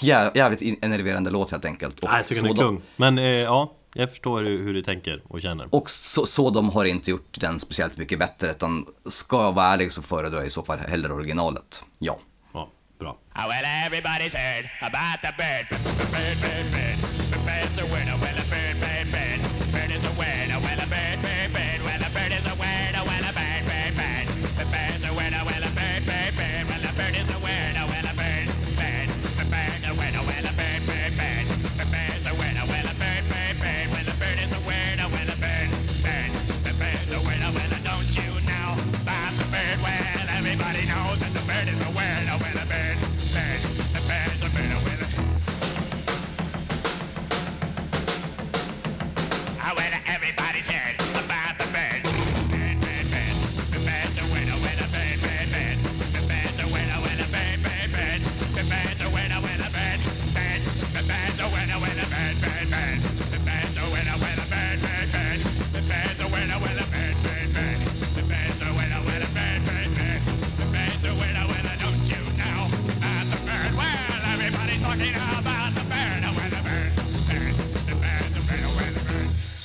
[0.00, 2.00] jä- jävligt enerverande låt helt enkelt.
[2.00, 5.22] Och jag tycker den är kung Men eh, ja, jag förstår hur, hur du tänker
[5.28, 9.42] och känner Och så, så de har inte gjort den speciellt mycket bättre, utan ska
[9.42, 11.82] jag vara ärlig så föredrar jag i så fall hellre originalet.
[11.98, 12.18] Ja.
[12.54, 13.64] Ja, bra Oh, well,
[50.22, 51.01] everybody's head.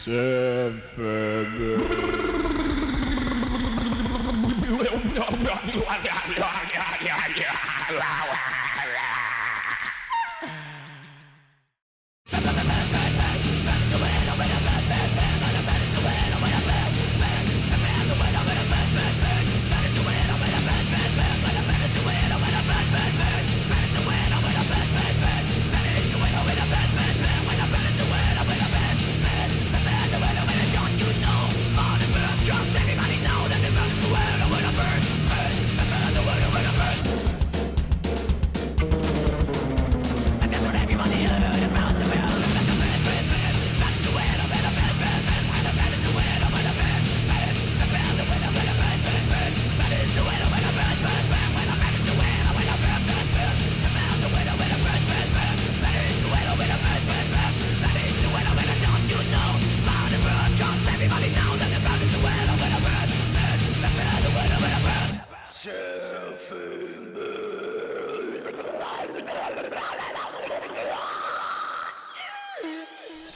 [0.08, 0.78] Seven.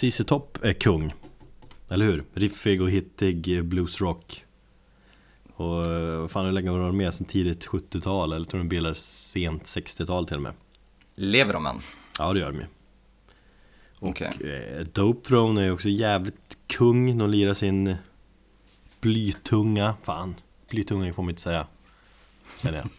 [0.02, 1.14] ZZ Top är kung.
[1.90, 2.24] Eller hur?
[2.34, 4.46] Riffig och hittig eh, bluesrock.
[5.56, 7.14] Och eh, vad fan hur länge har de med?
[7.14, 10.54] Sen tidigt 70-tal eller tror de bildar sent 60-tal till och med.
[11.16, 11.76] Lever de än?
[12.20, 12.66] Ja det gör de ju.
[14.00, 14.34] Okej.
[14.42, 17.18] Eh, Dope Throne är också jävligt kung.
[17.18, 17.96] De lirar sin
[19.02, 20.36] blytunga, fan,
[20.70, 21.68] blytunga får man inte säga.
[22.62, 22.90] Känner jag.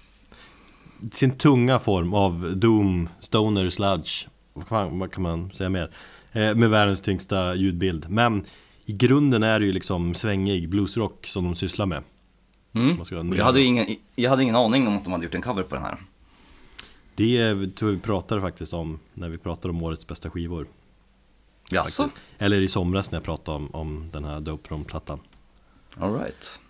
[1.12, 4.28] Sin tunga form av Doom, Stoner, Sludge.
[4.52, 5.90] Vad kan man säga mer?
[6.32, 8.10] Eh, med världens tyngsta ljudbild.
[8.10, 8.44] Men
[8.84, 12.02] i grunden är det ju liksom svängig bluesrock som de sysslar med.
[12.72, 12.98] Mm.
[13.36, 15.74] Jag, hade ingen, jag hade ingen aning om att de hade gjort en cover på
[15.74, 15.96] den här.
[17.14, 20.66] Det tror jag vi pratade faktiskt om när vi pratade om årets bästa skivor.
[21.70, 22.10] Jaså?
[22.38, 25.20] Eller i somras när jag pratade om, om den här Dope Throne-plattan.
[25.96, 26.60] Alright.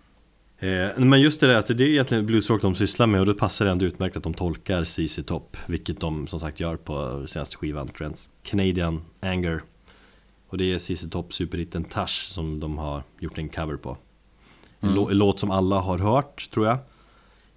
[0.62, 3.34] Eh, men just det där att det är egentligen bluesrock de sysslar med och då
[3.34, 7.26] passar det ändå utmärkt att de tolkar CC Top Vilket de som sagt gör på
[7.28, 9.62] senaste skivan Trends Canadian Anger.
[10.48, 13.96] Och det är CC Top superhitten Tash som de har gjort en cover på.
[14.80, 16.78] En lå- en låt som alla har hört tror jag.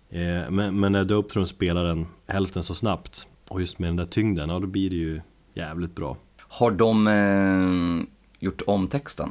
[0.09, 3.95] Eh, men, men när Dope Throne spelar den hälften så snabbt Och just med den
[3.95, 5.21] där tyngden, ja då blir det ju
[5.53, 6.17] jävligt bra.
[6.37, 8.07] Har de eh,
[8.39, 9.29] gjort om texten?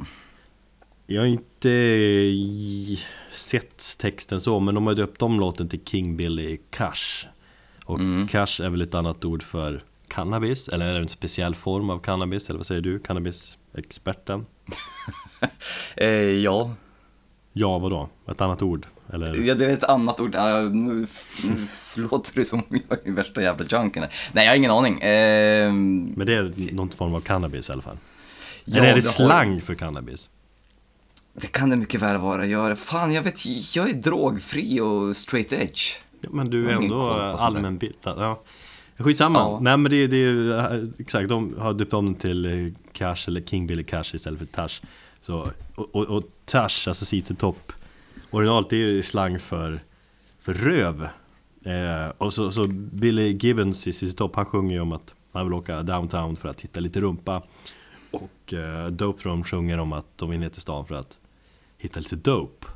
[1.07, 1.69] Jag har inte
[3.33, 7.25] sett texten så, men de har döpt om låten till King Billy Cash.
[7.85, 7.99] Och
[8.29, 11.99] cash är väl ett annat ord för cannabis, eller är det en speciell form av
[11.99, 14.45] cannabis, eller vad säger du, cannabisexperten?
[15.97, 16.71] Eh, ja.
[17.53, 18.09] Ja, vadå?
[18.31, 18.85] Ett annat ord?
[19.13, 19.35] Eller?
[19.47, 20.35] ja, det är ett annat ord.
[20.35, 21.07] Ja, nu
[21.95, 24.03] låter det som om jag är värsta jävla junken.
[24.33, 24.93] Nej, jag har ingen aning.
[25.01, 25.71] Eh,
[26.17, 27.97] Men det är någon form av cannabis i alla fall.
[28.65, 30.29] ja, eller är det, har- slang för cannabis?
[31.37, 32.45] Det kan det mycket väl vara.
[32.45, 35.97] Jag, fan, jag vet, jag är drogfri och straight edge.
[36.21, 38.17] Ja, men du är ändå allmänbildad.
[38.17, 38.41] Ja.
[38.97, 39.39] Skitsamma.
[39.39, 39.59] Ja.
[39.61, 42.73] Nej men det, det är ju eh, exakt, de har döpt om den till eh,
[42.91, 44.81] Cash eller King Billy Cash istället för Tash.
[45.21, 47.71] Så, och, och, och Tash, alltså CT Top,
[48.31, 49.79] originalet är ju slang för,
[50.39, 51.07] för röv.
[51.65, 55.45] Eh, och så, så Billy Gibbons i CC Top, han sjunger ju om att han
[55.45, 57.41] vill åka downtown för att hitta lite rumpa.
[58.11, 61.17] Och eh, Dope Throne sjunger om att de vill ner till stan för att
[61.85, 62.67] hitta lite dope.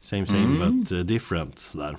[0.00, 1.96] Same same but eh, different, sådär.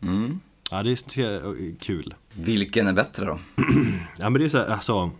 [0.00, 0.40] Mm.
[0.70, 2.14] Ja det är tycker jag är kul.
[2.34, 3.40] Vilken är bättre då?
[4.18, 5.10] Ja men det är så här, alltså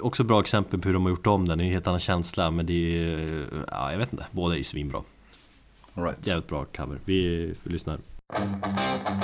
[0.00, 2.00] Också bra exempel på hur de har gjort om den, det är en helt annan
[2.00, 5.02] känsla men det är, ja jag vet inte, båda är ju svinbra
[5.94, 6.26] All right.
[6.26, 7.98] Jävligt bra cover, vi lyssnar
[8.32, 9.23] I've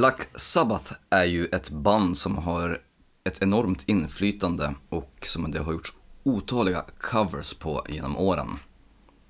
[0.00, 2.80] Black Sabbath är ju ett band som har
[3.24, 5.92] ett enormt inflytande och som det har gjorts
[6.22, 8.48] otaliga covers på genom åren.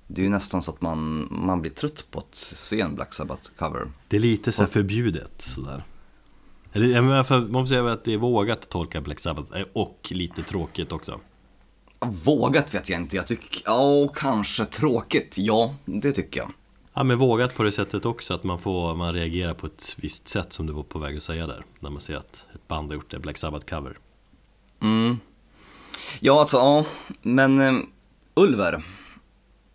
[0.07, 3.11] Det är ju nästan så att man, man blir trött på att se en Black
[3.13, 3.91] Sabbath-cover.
[4.07, 5.83] Det är lite så här förbjudet sådär
[6.73, 7.25] Eller man
[7.63, 11.19] får säga att det är vågat att tolka Black Sabbath eh, och lite tråkigt också
[11.99, 16.51] Vågat vet jag inte, jag tycker, ja kanske tråkigt, ja det tycker jag.
[16.93, 20.29] Ja men vågat på det sättet också att man får, man reagerar på ett visst
[20.29, 22.89] sätt som du var på väg att säga där När man ser att ett band
[22.89, 23.97] har gjort en Black Sabbath cover
[24.81, 25.17] Mm.
[26.19, 26.85] Ja, alltså ja,
[27.21, 27.73] men eh,
[28.33, 28.73] Ulver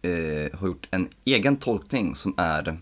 [0.03, 2.79] eh, har gjort en egen tolkning som är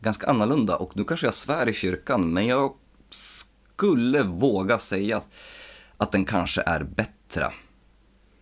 [0.00, 2.74] ganska annorlunda och nu kanske jag svär i kyrkan, men jag
[3.10, 5.22] skulle våga säga
[5.96, 7.52] att den kanske är bättre.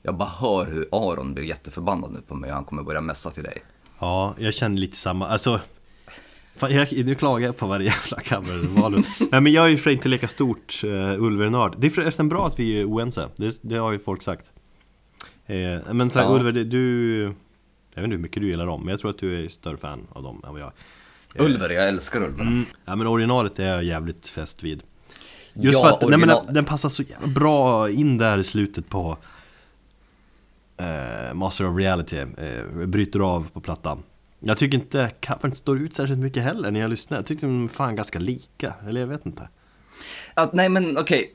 [0.02, 3.30] Jag bara hör hur Aron blir jätteförbannad nu på mig och han kommer börja messa
[3.30, 3.62] till dig.
[4.02, 5.60] Ja, jag känner lite samma, alltså
[6.56, 9.90] fan, jag, Nu klagar jag på varje jävla cover Nej men jag är ju för
[9.90, 13.76] inte lika stort uh, Ulver-nörd Det är förresten bra att vi är oense, det, det
[13.76, 14.52] har ju folk sagt
[15.46, 15.56] eh,
[15.92, 16.32] Men så här, Ja.
[16.34, 17.22] Ulver, du
[17.94, 19.76] Jag vet inte hur mycket du gillar dem, men jag tror att du är större
[19.76, 20.72] fan av dem än vad jag
[21.38, 22.42] Ulver, jag älskar Ulver.
[22.42, 22.64] mm.
[22.84, 24.82] Ja men originalet är jag jävligt fäst vid
[25.54, 28.38] Just Ja, för att nej, men original- den, den passar så jävla bra in där
[28.38, 29.18] i slutet på
[30.76, 34.02] eh, Master of Reality, eh, bryter av på plattan
[34.40, 37.64] Jag tycker inte covern står ut särskilt mycket heller när jag lyssnar Jag tycker de
[37.64, 39.48] är fan ganska lika, eller jag vet inte
[40.34, 41.34] Att, nej men okej.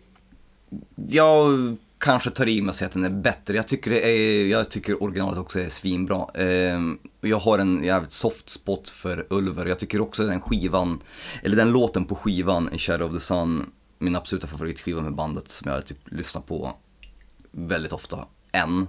[0.96, 3.56] Jag kanske tar i mig och säger att den är bättre.
[3.56, 6.28] Jag tycker, det är, jag tycker originalet också är svinbra.
[6.34, 6.80] Eh,
[7.22, 9.66] jag har en jävligt soft spot för Ulver.
[9.66, 11.00] Jag tycker också den skivan,
[11.44, 15.50] eller den låten på skivan, i Shadow of the Sun, min absoluta favoritskiva med bandet
[15.50, 16.74] som jag typ lyssnar på
[17.52, 18.88] väldigt ofta än.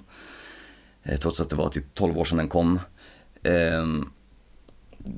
[1.09, 2.81] Eh, Trots att det var typ 12 år sedan den kom.
[3.43, 4.11] Ehm,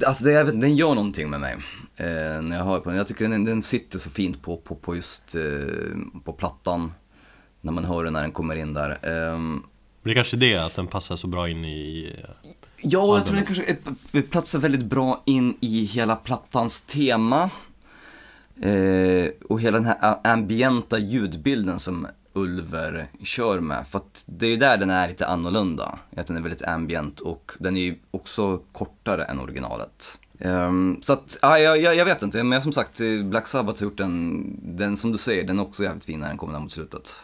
[0.07, 1.57] Alltså det, den gör någonting med mig
[1.97, 2.99] eh, när jag hör på den.
[2.99, 6.93] Jag tycker den, den sitter så fint på, på, på just eh, på plattan.
[7.61, 8.99] När man hör den när den kommer in där.
[9.03, 9.63] Ehm,
[10.03, 12.17] det är kanske det, att den passar så bra in i
[12.83, 13.77] ja, jag tror den kanske
[14.31, 17.51] platsar väldigt bra in i hela plattans tema.
[18.63, 23.85] Eh, och hela den här ambienta ljudbilden som Ulver kör med.
[23.91, 25.99] För att det är ju där den är lite annorlunda.
[26.17, 30.19] Att den är väldigt ambient och den är ju också kortare än originalet.
[30.39, 33.85] Ehm, så att, ja, jag, jag, jag vet inte, men som sagt, Black Sabbath har
[33.85, 36.61] gjort den, den som du säger, den är också jävligt fin när den kommer där
[36.61, 37.15] mot slutet.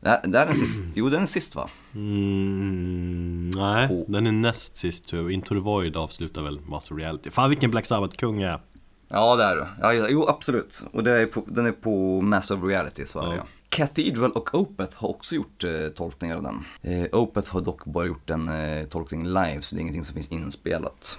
[0.00, 1.68] Det det är den sist, jo den är sist va?
[1.94, 5.32] Mm, nej, På- den är näst sist tror jag.
[5.32, 7.30] Into the Void avslutar väl Master Reality.
[7.30, 8.60] Fan vilken Black Sabbath-kung jag är.
[9.08, 9.66] Ja, det är du.
[9.80, 10.82] Ja, jo, absolut.
[10.92, 13.36] Och det är på, den är på Massive Reality i Sverige.
[13.36, 13.42] Ja.
[13.74, 16.64] Cathedral och Opeth har också gjort eh, tolkningar av den.
[16.82, 20.14] Eh, Opeth har dock bara gjort en eh, tolkning live, så det är ingenting som
[20.14, 21.18] finns inspelat.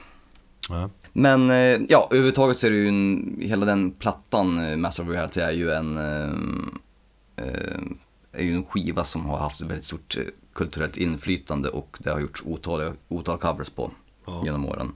[0.70, 0.90] Ja.
[1.14, 5.40] Men eh, ja, överhuvudtaget så är det ju en, hela den plattan, eh, Massive Reality,
[5.40, 6.34] är ju en, eh,
[8.32, 10.18] är ju en skiva som har haft ett väldigt stort
[10.54, 13.92] kulturellt inflytande och det har gjorts otaliga, otal covers på
[14.26, 14.42] Ja.
[14.46, 14.94] genom åren.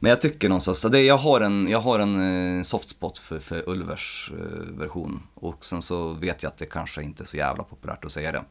[0.00, 3.18] Men jag tycker någonstans, så det, jag har en, jag har en eh, soft spot
[3.18, 5.22] för, för Ulvers eh, version.
[5.34, 8.32] Och sen så vet jag att det kanske inte är så jävla populärt att säga
[8.32, 8.42] det.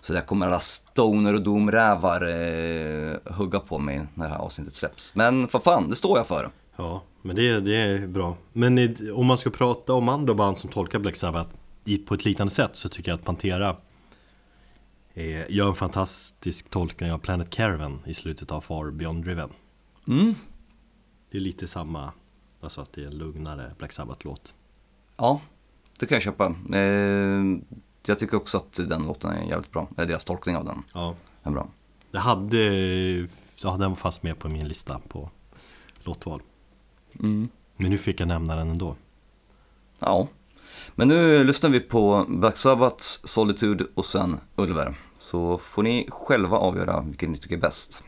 [0.00, 4.74] Så där kommer alla stoner och domrävar eh, hugga på mig när det här avsnittet
[4.74, 5.14] släpps.
[5.14, 6.50] Men för fan, det står jag för.
[6.76, 8.36] Ja, men det, det är bra.
[8.52, 11.50] Men i, om man ska prata om andra band som tolkar Black Sabbath
[11.84, 13.76] i, på ett liknande sätt så tycker jag att Pantera
[15.14, 19.50] eh, gör en fantastisk tolkning av Planet Caravan i slutet av Far Beyond Driven.
[20.08, 20.34] Mm.
[21.30, 22.12] Det är lite samma,
[22.60, 24.54] alltså att det är en lugnare Black Sabbath-låt.
[25.16, 25.40] Ja,
[25.98, 26.54] det kan jag köpa.
[26.72, 27.44] Eh,
[28.06, 29.88] jag tycker också att den låten är jävligt bra.
[29.96, 31.68] Eller deras tolkning av den Ja, är bra.
[32.10, 32.58] det hade,
[33.56, 35.30] ja, den var fast med på min lista på
[36.04, 36.42] låtval.
[37.20, 37.48] Mm.
[37.76, 38.96] Men nu fick jag nämna den ändå.
[39.98, 40.28] Ja.
[40.94, 44.94] Men nu lyssnar vi på Black Sabbath, Solitude och sen Ulver.
[45.18, 48.02] Så får ni själva avgöra vilken ni tycker är bäst.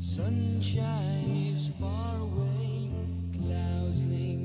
[0.00, 2.88] Sunshine is far away,
[3.36, 4.37] clouds linger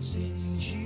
[0.00, 0.85] since you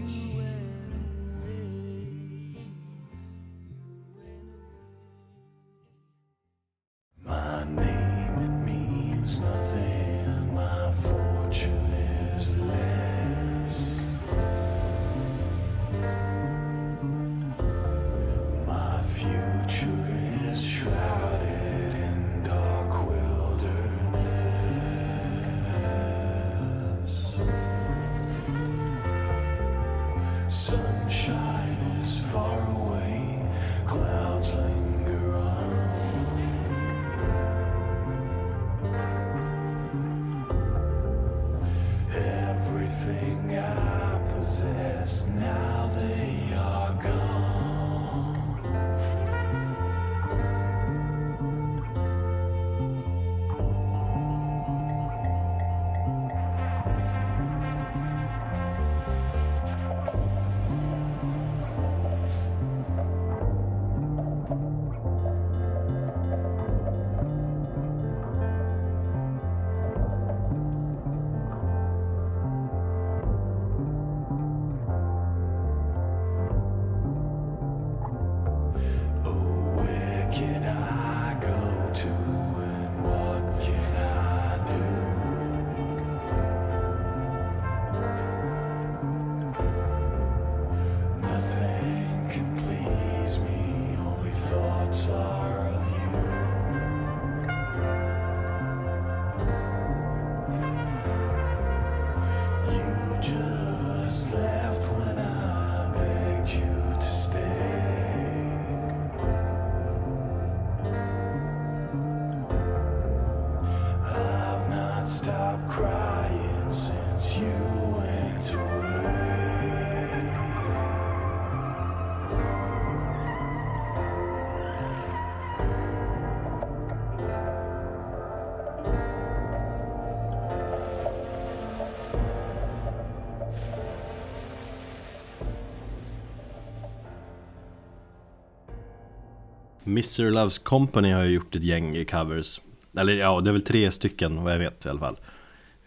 [139.91, 140.31] Mr.
[140.31, 142.61] Loves Company har ju gjort ett gäng covers
[142.97, 145.17] Eller ja, det är väl tre stycken vad jag vet i alla fall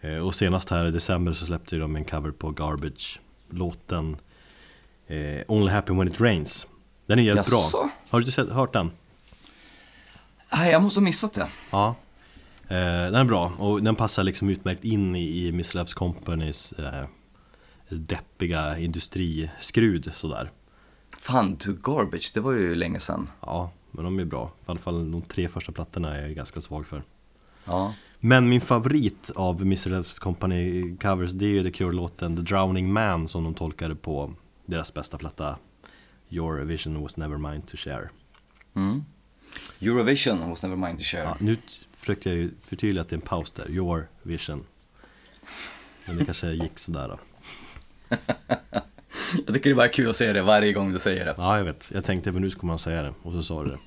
[0.00, 4.16] eh, Och senast här i december så släppte de en cover på Garbage Låten
[5.06, 6.66] eh, Only Happy When It Rains
[7.06, 7.78] Den är jävligt Jaså?
[7.78, 8.90] bra Har du inte sett, hört den?
[10.52, 11.48] Nej, jag måste ha missat det.
[11.70, 11.94] Ja
[12.68, 15.76] eh, Den är bra och den passar liksom utmärkt in i, i Mr.
[15.76, 17.04] Loves Companys eh,
[17.88, 20.50] Deppiga industriskrud sådär
[21.18, 23.28] Fan, To Garbage, det var ju länge sedan.
[23.40, 26.60] Ja, men de är bra I alla fall de tre första plattorna är jag ganska
[26.60, 27.02] svag för
[27.64, 27.94] Ja.
[28.20, 29.90] Men min favorit av Mr.
[29.90, 34.34] Loves Company covers det är ju The Cure-låten The Drowning Man som de tolkade på
[34.66, 35.58] deras bästa platta
[36.28, 38.08] Your vision was never mine to share
[38.76, 39.04] Mm.
[39.80, 41.22] Eurovision was never mine to share.
[41.22, 41.56] ja, Nu
[41.92, 44.64] försökte jag ju förtydliga att det är en paus där, Your vision
[46.06, 47.18] Men det kanske gick sådär då
[49.46, 51.34] Jag tycker det är bara kul att säga det varje gång du säger det.
[51.36, 51.90] Ja, jag vet.
[51.94, 53.78] Jag tänkte men nu ska man säga det och så sa du det.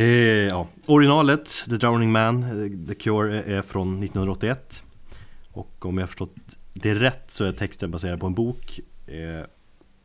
[0.00, 0.68] Eh, ja.
[0.86, 4.82] Originalet, The Drowning Man, The Cure, är från 1981.
[5.50, 6.34] Och om jag har förstått
[6.72, 8.80] det rätt så är texten baserad på en bok.
[9.06, 9.46] Eh,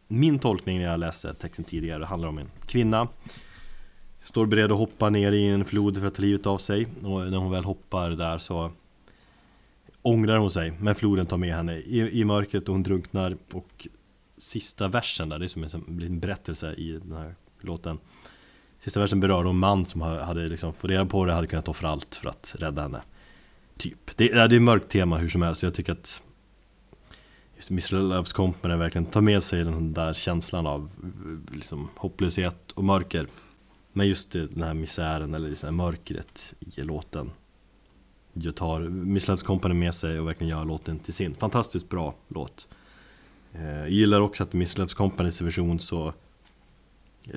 [0.08, 3.08] min tolkning när jag läste texten tidigare handlar om en kvinna
[4.24, 7.32] Står beredd att hoppa ner i en flod för att ta livet av sig och
[7.32, 8.72] när hon väl hoppar där så
[10.02, 13.88] Ångrar hon sig, men floden tar med henne i, i mörkret och hon drunknar och
[14.42, 18.00] Sista versen där, det är som en, som en liten berättelse i den här låten.
[18.80, 21.90] Sista versen berör en man som hade liksom fått reda på det, hade kunnat offra
[21.90, 23.02] allt för att rädda henne.
[23.78, 26.22] Typ, det, det är ett mörkt tema hur som helst, jag tycker att
[27.56, 30.90] just Miss Loves Company verkligen tar med sig den där känslan av
[31.52, 33.28] liksom, hopplöshet och mörker.
[33.94, 37.32] Men just det, den här misären eller liksom mörkret i låten.
[38.34, 41.36] Jag tar Miss Loves Company med sig och verkligen gör låten till sin.
[41.36, 42.68] Fantastiskt bra låt.
[43.54, 46.14] Jag gillar också att Miss Loves Companys version så eh,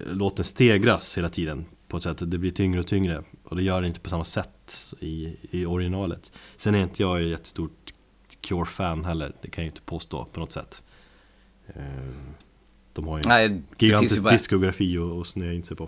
[0.07, 3.81] Låten stegras hela tiden på ett sätt, det blir tyngre och tyngre Och det gör
[3.83, 7.93] det inte på samma sätt i, i originalet Sen är inte jag ett jättestort
[8.41, 10.83] Cure-fan heller, det kan jag ju inte påstå på något sätt
[11.67, 11.83] Eh,
[12.93, 15.65] De har ju en Nej, det finns ju gigantisk bara, diskografi och, och snöa in
[15.65, 15.85] sig på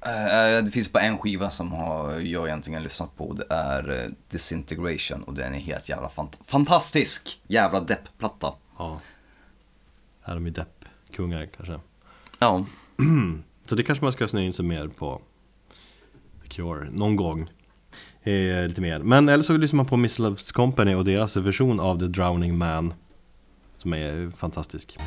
[0.00, 3.32] eh, det finns bara en skiva som har, jag egentligen lyssnat på.
[3.32, 7.40] Det är eh, Disintegration och den är helt jävla fant- fantastisk.
[7.46, 8.52] Jävla deppplatta.
[8.78, 9.00] Ja
[10.24, 11.80] Är de ju depp-kungar kanske.
[12.38, 12.64] Ja,
[13.66, 15.20] Så det kanske man ska snöa in sig mer på.
[16.42, 17.50] The Cure, någon gång.
[18.22, 21.80] Eh, Lite mer, men eller så lyssnar man på Miss Loves Company och deras version
[21.80, 22.94] av The Drowning Man
[23.76, 24.98] Som är fantastisk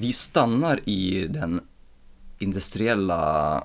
[0.00, 1.60] Vi stannar i den
[2.38, 3.64] industriella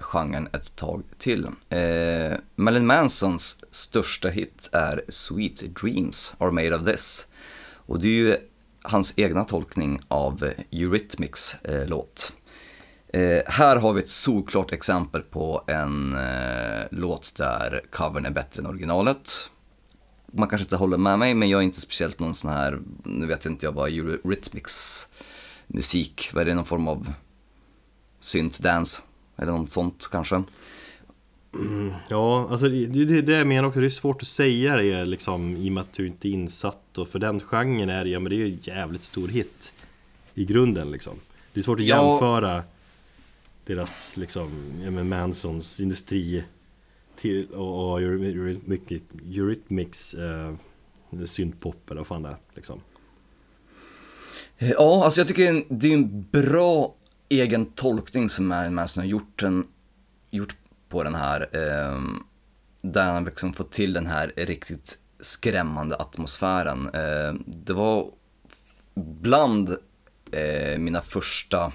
[0.00, 1.44] genren ett tag till.
[1.68, 7.26] Eh, Marilyn Mansons största hit är Sweet Dreams Are Made of This.
[7.72, 8.36] Och det är ju
[8.82, 12.32] hans egna tolkning av Eurythmics eh, låt.
[13.08, 18.60] Eh, här har vi ett solklart exempel på en eh, låt där covern är bättre
[18.60, 19.50] än originalet.
[20.32, 23.26] Man kanske inte håller med mig, men jag är inte speciellt någon sån här, nu
[23.26, 25.08] vet inte jag vad Eurythmics
[25.66, 27.12] musik, vad är det, någon form av
[28.20, 29.00] syntdance
[29.36, 30.42] eller något sånt kanske.
[32.08, 35.56] Ja, alltså det, det, det jag menar också, det är svårt att säga det liksom
[35.56, 38.20] i och med att du inte är insatt och för den genren är det, ja
[38.20, 39.72] men det är ju en jävligt stor hit
[40.34, 41.14] I grunden liksom
[41.52, 42.10] Det är svårt att Ja.
[42.10, 42.62] jämföra
[43.64, 44.50] Deras liksom,
[44.84, 46.44] ja men Mansons industri
[47.16, 48.92] till, och, och Eurythmics,
[49.26, 50.54] Eurythmics eh,
[51.24, 52.80] syntpop eller vad fan det är liksom
[54.58, 56.94] Ja, alltså jag tycker det är en bra
[57.28, 59.42] egen tolkning som Mary Manson har gjort.
[59.42, 59.66] En,
[60.30, 60.56] gjort
[60.88, 61.48] på den här.
[61.52, 62.00] Eh,
[62.82, 66.90] där han liksom fått till den här riktigt skrämmande atmosfären.
[66.94, 68.10] Eh, det var
[68.94, 69.68] bland
[70.32, 71.72] eh, mina första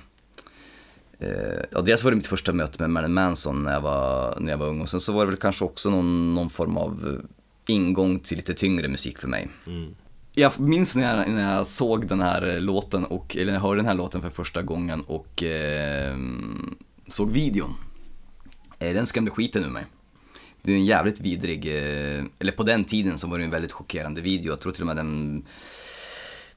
[1.22, 4.52] Eh, ja, dels var det mitt första möte med Marilyn Manson när jag var, när
[4.52, 7.22] jag var ung och sen så var det väl kanske också någon, någon form av
[7.68, 9.50] ingång till lite tyngre musik för mig.
[9.68, 9.96] Mm.
[10.34, 13.62] Jag minns när jag, när jag såg den här eh, låten, och, eller när jag
[13.62, 16.16] hörde den här låten för första gången och eh,
[17.08, 17.76] såg videon.
[18.80, 19.86] Eh, den skrämde skiten ur mig.
[20.62, 23.72] Det är en jävligt vidrig, eh, eller på den tiden så var det en väldigt
[23.72, 24.52] chockerande video.
[24.52, 25.44] Jag tror till och med den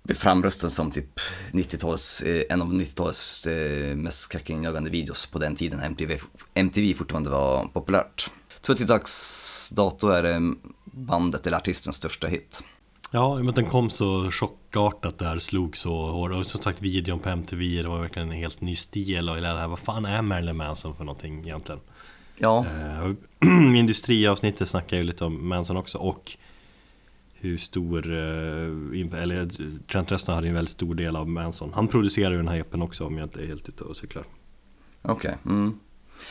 [0.03, 1.21] blev framröstad som typ
[1.53, 6.19] 90-tals, eh, en av 90-talets eh, mest skräckinjagande videos på den tiden när MTV,
[6.55, 8.31] MTV fortfarande var populärt.
[8.55, 10.55] Jag tror att till dags dato är det
[10.85, 12.63] bandet eller artistens största hit.
[13.15, 17.29] Ja, men den kom så chockartat där, slog så hårt Och som sagt videon på
[17.29, 20.57] MTV, det var verkligen en helt ny stil och det här Vad fan är Marilyn
[20.57, 21.81] Manson för någonting egentligen?
[22.37, 23.11] Ja, Eh,
[23.75, 26.33] I industriavsnittet snackar ju lite om Manson också och
[27.35, 29.51] hur stor, eh, in- eller
[29.93, 32.57] Trent Reznor hade ju en väldigt stor del av Manson Han producerar ju den här
[32.59, 34.25] EPen också om jag inte är helt ute och cyklar
[35.03, 35.37] okej.
[35.47, 35.79] Mm.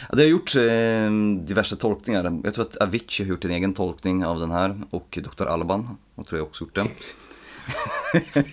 [0.10, 1.12] Ja, det har gjorts eh,
[1.46, 2.42] diverse tolkningar.
[2.44, 5.46] Jag tror att Avicii har gjort en egen tolkning av den här och Dr.
[5.46, 6.86] Alban har tror jag också gjort det.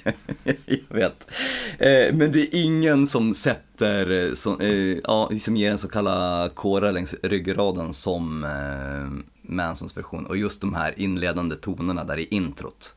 [0.66, 1.30] jag vet.
[1.78, 6.54] Eh, men det är ingen som sätter, eh, eh, ja, som ger en så kallad
[6.54, 10.26] kåra längs ryggraden som eh, Mansons version.
[10.26, 12.94] Och just de här inledande tonerna där i introt.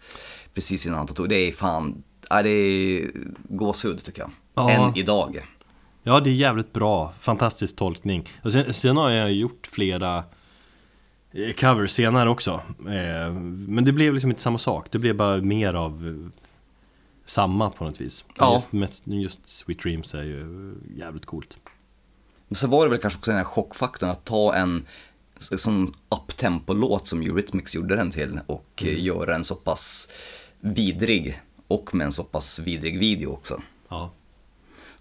[0.53, 3.11] Precis innan han tar tog, det är fan, ja, det är
[3.49, 4.31] gåshud tycker jag.
[4.55, 4.69] Ja.
[4.71, 5.45] Än idag.
[6.03, 7.13] Ja, det är jävligt bra.
[7.19, 8.29] Fantastisk tolkning.
[8.43, 10.23] Och sen, sen har jag gjort flera
[11.31, 12.61] eh, covers senare också.
[12.79, 13.33] Eh,
[13.67, 14.87] Men det blev liksom inte samma sak.
[14.91, 16.41] Det blev bara mer av eh,
[17.25, 18.25] samma på något vis.
[18.37, 18.63] Ja.
[18.71, 21.57] Just, just Sweet Dreams är ju jävligt coolt.
[22.47, 24.85] Men så var det väl kanske också den här chockfaktorn att ta en
[25.39, 30.09] så- sån uptempo-låt som Eurythmics gjorde den till och eh, göra den så pass
[30.59, 33.61] vidrig och med en så pass vidrig video också.
[33.89, 34.11] Ja.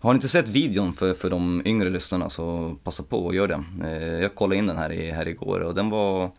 [0.02, 3.48] Har ni inte sett videon för, för de yngre lyssnarna så passa på och gör
[3.48, 3.64] det.
[3.84, 6.30] Eh, jag kollade in den här, i, här igår och den var,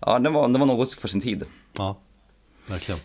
[0.00, 1.44] ja, den, var, den var något för sin tid.
[1.72, 1.96] Ja,
[2.66, 3.00] verkligen.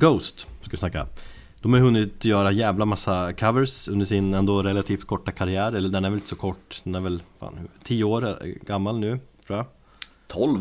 [0.00, 1.06] Ghost ska vi snacka.
[1.62, 5.72] De har hunnit göra jävla massa covers under sin ändå relativt korta karriär.
[5.72, 8.98] Eller den är väl inte så kort, den är väl fan, hur- 10 år gammal
[8.98, 9.66] nu tror jag.
[10.26, 10.60] 12.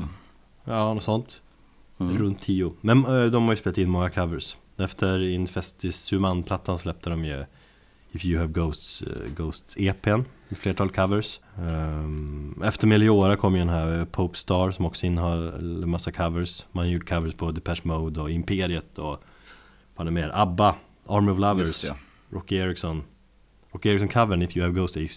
[0.63, 1.41] Ja, något sånt.
[1.97, 2.73] Runt 10.
[2.81, 4.55] Men eh, de har ju spelat in många covers.
[4.77, 7.45] Efter Infestis Human-plattan släppte de ju
[8.11, 11.39] If You Have Ghosts, eh, Ghosts EPn med flertal covers.
[11.57, 16.11] Ehm, Efter Meliora kom ju den här eh, Pope Star som också innehar en massa
[16.11, 16.65] covers.
[16.71, 19.23] Man har gjort covers på Depeche Mode och Imperiet och
[20.00, 20.32] vad är mer?
[20.34, 20.76] ABBA,
[21.08, 21.93] Army of Lovers, Just.
[22.30, 23.04] Rocky Erickson.
[23.72, 25.10] Rocky Erickson-covern If You Have Ghosts är ju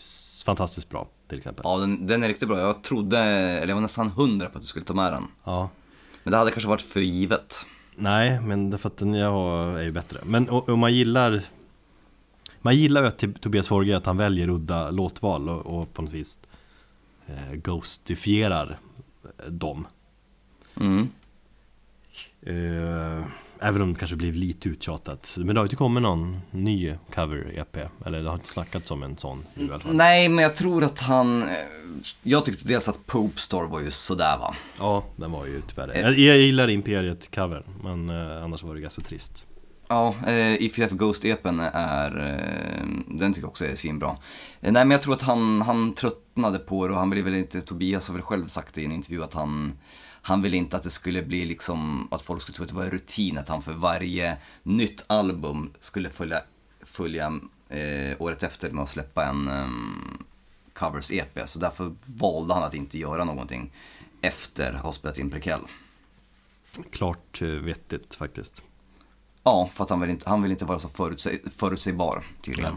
[0.44, 1.62] fantastiskt bra till exempel.
[1.64, 2.58] Ja, den, den är riktigt bra.
[2.58, 5.24] Jag trodde, eller jag var nästan hundra på att du skulle ta med den.
[5.44, 5.70] Ja.
[6.24, 7.66] Men det hade kanske varit för givet.
[7.96, 10.20] Nej, men det är för att den jag är ju bättre.
[10.24, 11.42] Men om man gillar
[12.60, 16.12] Man gillar ju att Tobias Forge att han väljer udda låtval och, och på något
[16.12, 16.38] vis
[17.26, 18.78] eh, Ghostifierar
[19.48, 19.86] dem.
[20.80, 21.08] Mm.
[22.42, 23.26] Eh,
[23.62, 25.34] även om det kanske blir lite uttjatat.
[25.36, 27.88] Men det har ju inte kommit någon ny cover-EP.
[28.06, 29.94] Eller det har inte snackats om en sån i alla fall.
[29.94, 31.42] Nej, men jag tror att han...
[31.42, 31.48] eh,
[32.22, 34.54] Jag tyckte dels att Pope Star var ju sådär va.
[34.78, 39.02] Ja, den var ju tyvärr Jag, jag gillar Imperiet-covern, men eh, annars var det ganska
[39.02, 39.46] trist.
[39.88, 44.08] Ja, eh, If You Have Ghost epen är, eh, den tycker jag också är svinbra.
[44.60, 47.34] Eh, nej men jag tror att han, han tröttnade på det och han ville väl
[47.34, 49.72] inte, Tobias har väl själv sagt det i en intervju att han,
[50.22, 52.86] han ville inte att det skulle bli liksom, att folk skulle tro att det var
[52.86, 56.42] rutin att han för varje nytt album skulle följa,
[56.82, 57.32] följa
[57.68, 60.24] eh, året efter med att släppa en um,
[60.74, 61.46] covers-EP.
[61.46, 63.72] Så därför valde han att inte göra någonting
[64.20, 65.60] efter att ha spelat in Prekell.
[66.90, 68.62] Klart eh, vettigt faktiskt.
[69.42, 72.76] Ja, för att han vill inte, han vill inte vara så förutsäg, förutsägbar tydligen.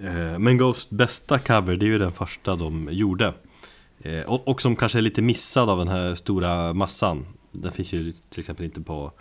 [0.00, 3.34] Eh, Men Ghost bästa cover, det är ju den första de gjorde.
[4.00, 7.26] Eh, Och, och som kanske är lite missad av den här stora massan.
[7.52, 9.12] Den finns ju till exempel inte på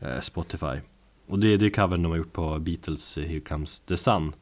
[0.00, 0.80] eh, Spotify.
[1.26, 4.32] Och det det är covern de har gjort på Beatles eh, Here Comes the Sun.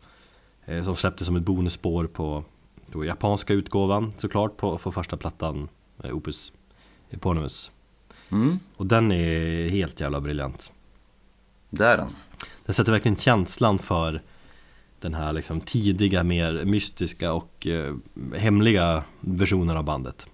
[0.84, 2.44] Som släpptes som ett bonusspår på
[2.86, 5.68] då, japanska utgåvan såklart på, på första plattan
[6.04, 6.52] Opus
[7.10, 7.70] Eponymous.
[8.30, 10.72] Mm, Och den är helt jävla briljant.
[11.70, 12.08] det är den.
[12.64, 14.22] Den sätter verkligen känslan för
[15.02, 17.94] den här liksom tidiga, mer mystiska och eh,
[18.34, 20.26] hemliga versionen av bandet.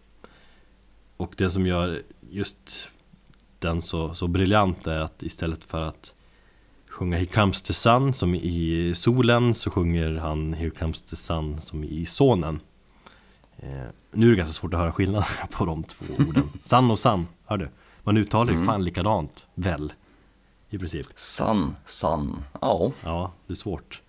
[1.16, 2.88] Och det som gör just
[3.58, 6.14] den så, så briljant är att istället för att
[6.88, 11.60] sjunga Here comes the sun som i solen så sjunger han Here comes the sun
[11.60, 12.60] som i sonen.
[13.56, 13.68] Eh,
[14.12, 16.50] nu är det ganska svårt att höra skillnad på de två orden.
[16.62, 17.68] Sun och sun, hör du?
[18.02, 19.92] Man uttalar ju fan likadant, väl?
[20.70, 21.06] I princip.
[21.14, 22.44] Sun, sun.
[22.60, 22.92] Ja.
[23.04, 24.02] Ja, det är svårt.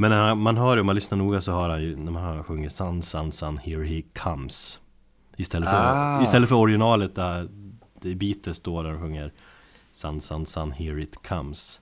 [0.00, 2.22] Men när man hör det, om man lyssnar noga så hör han ju när man
[2.22, 4.78] hör han sjunger Sun, sun, sun, here he comes.
[5.36, 6.22] Istället för, Ah.
[6.22, 7.48] istället för originalet där
[8.02, 9.32] är Beatles då där de sjunger
[9.92, 11.80] Sun, sun, sun, here it comes.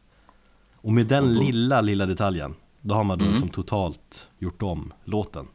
[0.75, 5.47] Och med den lilla, lilla detaljen, då har man då som totalt gjort om låten.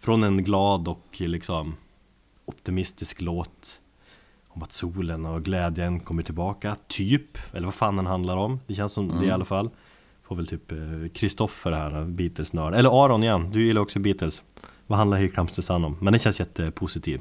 [0.00, 1.74] Från en glad och liksom
[2.44, 3.80] optimistisk låt
[4.48, 7.38] om att solen och glädjen kommer tillbaka, typ.
[7.52, 8.60] Eller vad fan den handlar om.
[8.66, 9.70] Det känns som det i alla fall.
[10.28, 10.72] Får väl typ
[11.14, 12.74] Kristoffer här, Beatles-nörd.
[12.74, 14.42] Eller Aron igen, du gillar också Beatles.
[14.86, 15.96] Vad handlar Here Sun om?
[16.00, 17.20] Men den känns jättepositiv.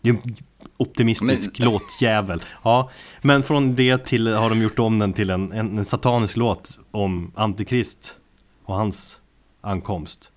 [0.00, 0.34] Det är en
[0.76, 2.42] optimistisk Men- låtjävel.
[2.64, 2.90] Ja,
[3.22, 6.78] men från det till har de gjort om den till en, en, en satanisk låt
[6.90, 8.16] om Antikrist
[8.64, 9.18] och hans
[9.60, 10.30] ankomst.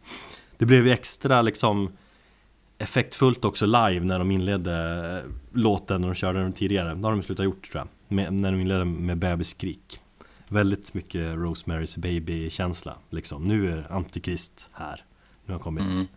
[0.58, 1.92] Det blev ju extra liksom
[2.78, 4.74] effektfullt också live när de inledde
[5.26, 6.94] eh, låten när de körde den tidigare.
[6.96, 8.16] Det har de slutat gjort tror jag.
[8.16, 10.00] Med, när de inledde med bebisskrik.
[10.50, 13.44] Väldigt mycket Rosemary's Baby-känsla liksom.
[13.44, 15.04] Nu är Antikrist här.
[15.46, 16.10] Nu har han kommit.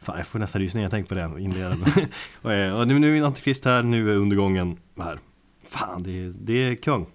[0.00, 2.08] Fan, jag får nästan rysningar, jag tänker på det och inleder med.
[2.42, 5.18] och, eh, och nu, nu är Antikrist här, nu är undergången här.
[5.68, 7.06] Fan, det, är- det är kung.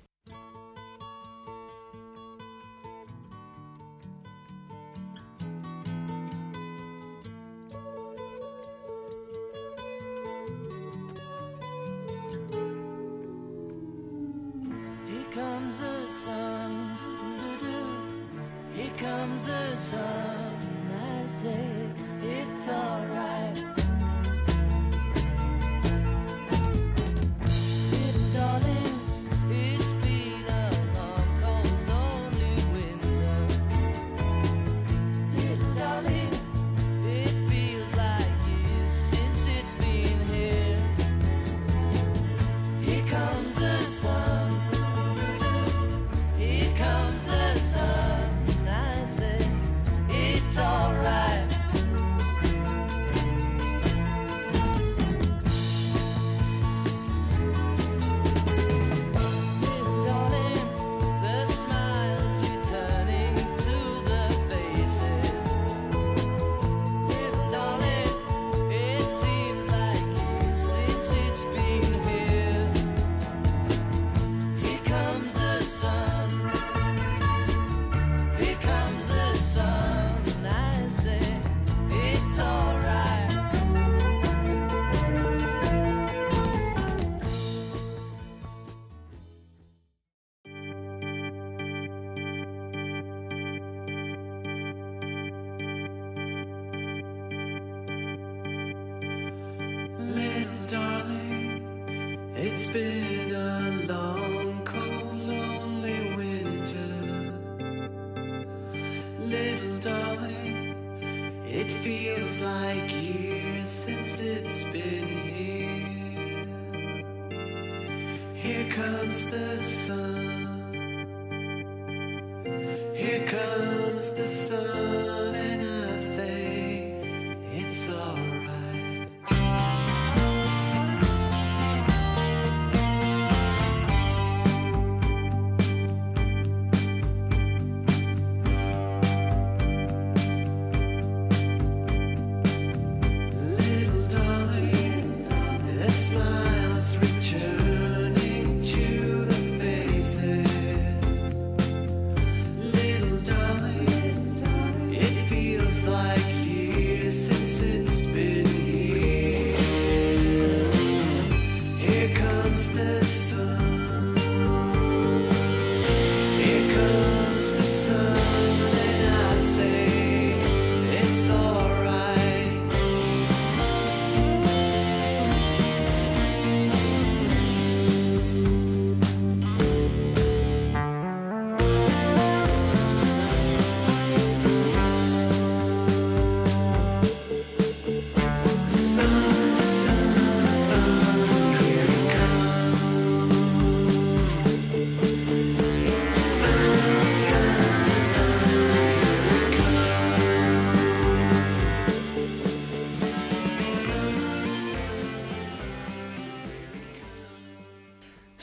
[122.99, 126.58] Here comes the sun, and I say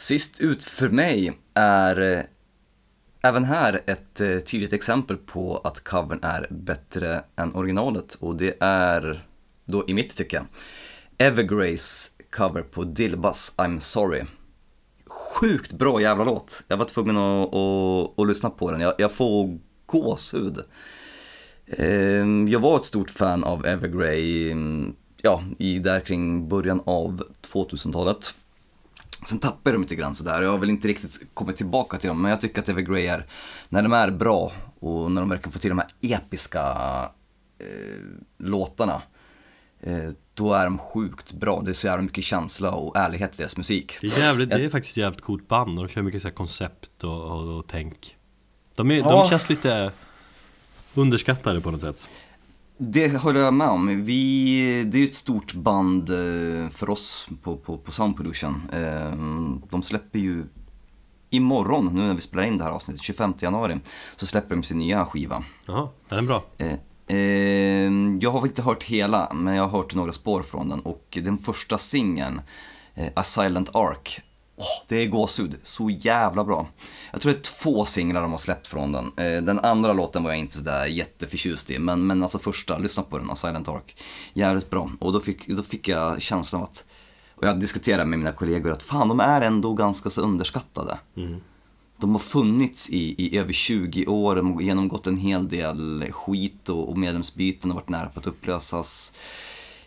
[0.07, 2.25] Sist ut för mig är eh,
[3.23, 8.57] även här ett eh, tydligt exempel på att covern är bättre än originalet och det
[8.61, 9.27] är
[9.65, 10.43] då i mitt tycke
[11.19, 14.23] Evergrace cover på Dilbas I'm Sorry.
[15.07, 16.63] Sjukt bra jävla låt.
[16.69, 18.81] Jag var tvungen att, att, att lyssna på den.
[18.81, 20.59] Jag, jag får gåshud.
[21.67, 27.23] Ehm, jag var ett stort fan av Evergrey, mm, ja, i där kring början av
[27.53, 28.35] 2000-talet.
[29.25, 32.23] Sen tappade de lite grann sådär, jag har väl inte riktigt kommit tillbaka till dem,
[32.23, 33.27] men jag tycker att Evergrey är,
[33.69, 36.61] när de är bra och när de verkligen får till de här episka
[37.59, 37.67] eh,
[38.39, 39.03] låtarna,
[39.81, 41.63] eh, då är de sjukt bra.
[41.65, 43.99] Det är så jävla mycket känsla och ärlighet i deras musik.
[44.01, 46.29] Det är, jävligt, det är faktiskt ett jävligt coolt band och de kör mycket så
[46.29, 48.17] här koncept och, och, och tänk
[48.75, 49.11] de, är, Ja.
[49.11, 49.93] de känns lite
[50.95, 52.09] underskattade på något sätt
[52.79, 54.05] Det håller jag med om.
[54.05, 58.63] Vi, det är ju ett stort band eh, för oss på, på, på Sound Pollution.
[58.73, 59.13] Eh,
[59.71, 60.45] De släpper ju
[61.31, 63.77] imorgon, nu när vi spelar in det här avsnittet, 25 januari,
[64.17, 65.45] så släpper de sin nya skiva.
[65.67, 66.45] Jaha, är den bra?
[66.59, 67.91] Eh,
[68.21, 71.39] jag har inte hört hela, men jag har hört några spår från den och den
[71.39, 72.41] första singeln,
[73.15, 74.21] A Silent Ark,
[74.57, 76.69] åh, det är gåshud, så jävla bra.
[77.13, 79.05] Jag tror det är två singlar de har släppt från den.
[79.05, 83.03] Eh, den andra låten var jag inte sådär jätteförtjust i, men, men alltså första, lyssna
[83.03, 84.03] på den, Silent Ark,
[84.33, 84.91] jävligt bra.
[84.99, 86.85] Och då fick, då fick jag känslan av att,
[87.35, 90.99] och jag diskuterade med mina kollegor att fan, de är ändå ganska så underskattade.
[91.99, 96.69] De har funnits i, i över 20 år, de har genomgått en hel del skit
[96.69, 99.13] och, och medlemsbyten och varit nära på att upplösas.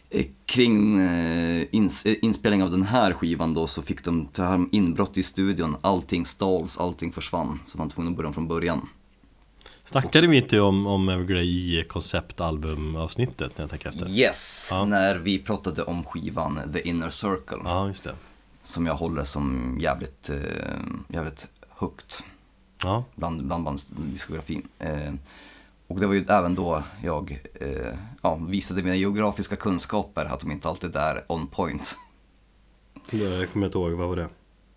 [0.09, 5.17] Eh, Kring eh, ins, eh, inspelning av den här skivan då så fick de inbrott
[5.17, 7.59] i studion, allting stals, allting försvann.
[7.65, 8.89] Så de var tvungna att börja från början.
[9.85, 14.09] Snackade vi inte om, om Evergrey i konceptalbumavsnittet när jag tänker efter?
[14.09, 14.85] Yes, Ja.
[14.85, 17.57] när vi pratade om skivan The Inner Circle.
[17.63, 18.15] Ja, just det
[18.61, 20.29] Som jag håller som jävligt,
[21.07, 22.23] jävligt högt.
[22.83, 24.67] Ja, bland, bland bandsdiskografin.
[25.89, 30.51] Och det var ju även då jag eh, ja, visade mina geografiska kunskaper, att de
[30.51, 31.97] inte alltid är on point.
[33.11, 34.29] jag kommer inte ihåg, vad var det?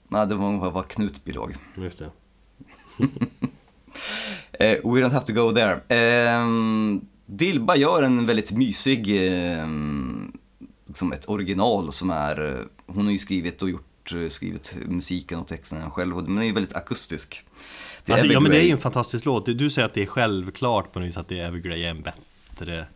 [0.08, 1.56] Nej, det var vad Knutby låg.
[1.76, 2.10] Just det
[4.52, 5.80] Eh, we don't have to go there.
[5.88, 6.46] Eh,
[7.26, 9.66] Dilba gör en väldigt mysig, eh,
[10.86, 15.38] liksom ett original som är, eh, hon har ju skrivit och gjort, eh, skrivit musiken
[15.38, 17.44] och texten själv och den är ju väldigt akustisk.
[18.06, 19.46] Är Alltså, ja men det är ju en fantastisk låt.
[19.46, 22.02] Du säger att det är självklart på något vis att det är Evergrey är en
[22.02, 22.86] bättre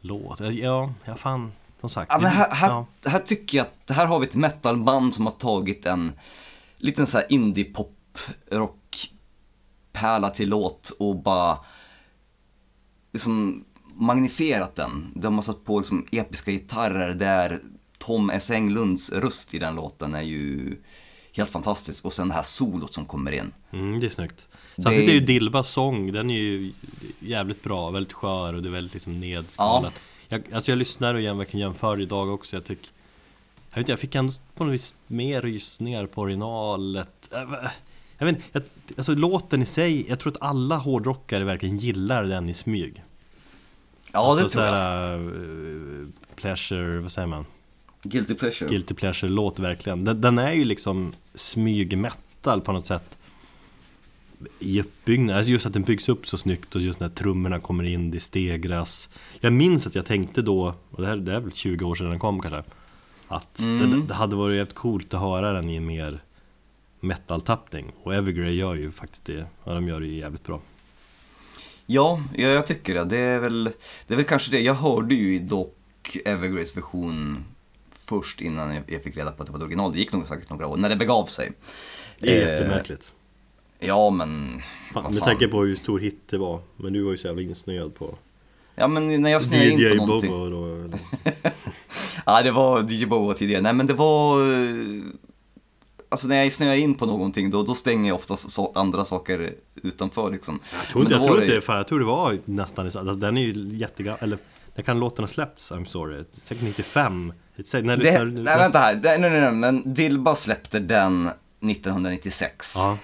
[0.00, 0.40] låt.
[0.40, 2.12] Ja, ja fan, som sagt.
[2.12, 2.86] Ja, men här, här, Ja.
[3.04, 6.12] här tycker jag att här har vi ett metalband som har tagit en
[6.76, 8.18] liten så här indie pop
[8.50, 9.10] rock
[9.92, 11.58] pärla till låt och bara
[13.12, 13.64] liksom
[13.94, 15.12] magnifierat den.
[15.14, 17.60] De har satt på liksom episka gitarrer där
[17.98, 18.50] Tom S.
[18.50, 20.76] Englunds röst i den låten är ju
[21.36, 23.52] helt fantastisk och sen det här solot som kommer in.
[23.72, 24.46] Mm, det är snyggt.
[24.76, 26.72] Det- Samtidigt är ju Dilbas sång, den är ju
[27.20, 29.92] jävligt bra, väldigt skör och det är väldigt liksom nedskalat.
[30.28, 32.88] Jag, alltså jag lyssnar och jag verkligen jämför idag också, jag tycker
[33.70, 37.68] Jag vet inte, jag fick ändå på något vis mer rysningar på originalet Äh,
[38.18, 38.62] Jag vet inte, jag,
[38.96, 43.02] alltså låten i sig, jag tror att alla hårdrockare verkligen gillar den i smyg
[44.12, 44.72] Ja, det Alltså tror jag.
[44.72, 45.14] såhär,
[46.00, 46.06] eh,
[46.36, 47.44] pleasure, vad säger man?
[48.08, 48.70] Guilty pleasure.
[48.70, 50.04] Guilty pleasure låt verkligen.
[50.04, 53.18] Den, den är ju liksom smygmetal på något sätt.
[54.58, 57.84] I uppbyggnad, alltså just att den byggs upp så snyggt och just när trummorna kommer
[57.84, 59.08] in, det stegras.
[59.40, 62.10] Jag minns att jag tänkte då, och det här det är väl 20 år sedan
[62.10, 62.62] den kom kanske.
[63.28, 66.20] Att det, det hade varit jävligt coolt att höra den i en mer
[67.00, 67.92] metal-tappning.
[68.02, 70.60] Och Evergrey gör ju faktiskt det, ja de gör det ju jävligt bra.
[71.86, 73.04] Ja, ja, jag tycker det.
[73.04, 73.70] Det är, väl,
[74.06, 74.60] det är väl kanske det.
[74.60, 77.44] Jag hörde ju dock Evergrays version
[78.06, 79.92] först innan jag, fick reda på att det var ett original.
[79.92, 81.52] Det gick nog säkert några år, när det begav sig.
[82.18, 83.12] Det är Eh, jättemärkligt.
[83.78, 84.62] Ja, men...
[84.92, 86.60] Fan, med tanke på hur stor hit det var.
[86.76, 88.14] Men du var ju så jävla insnöad på
[88.74, 90.30] Ja, men när jag snöade in DJ på någonting.
[90.30, 90.66] Bobo då.
[90.66, 90.98] eller?
[92.26, 93.62] Ja, det var DJ Bobo tidigare.
[93.62, 94.40] Nej, men det var...
[94.40, 95.02] eh,
[96.08, 99.54] Alltså när jag snöar in på någonting då, då stänger jag oftast så, andra saker
[99.82, 100.60] utanför liksom.
[100.80, 103.02] Jag tror inte, jag tror var inte det, fan, jag tror det var nästan, alltså,
[103.14, 104.38] den är ju jättegammal, eller
[104.74, 105.72] när kan låten ha släppts?
[105.72, 107.32] I'm sorry, säkert 95?
[107.64, 108.94] Säkert, när Det, lyssnar nej, vänta här.
[108.94, 111.30] Det, nej, nej, nej, men Dilba släppte den
[111.60, 112.74] 1996.
[112.76, 112.98] Ja,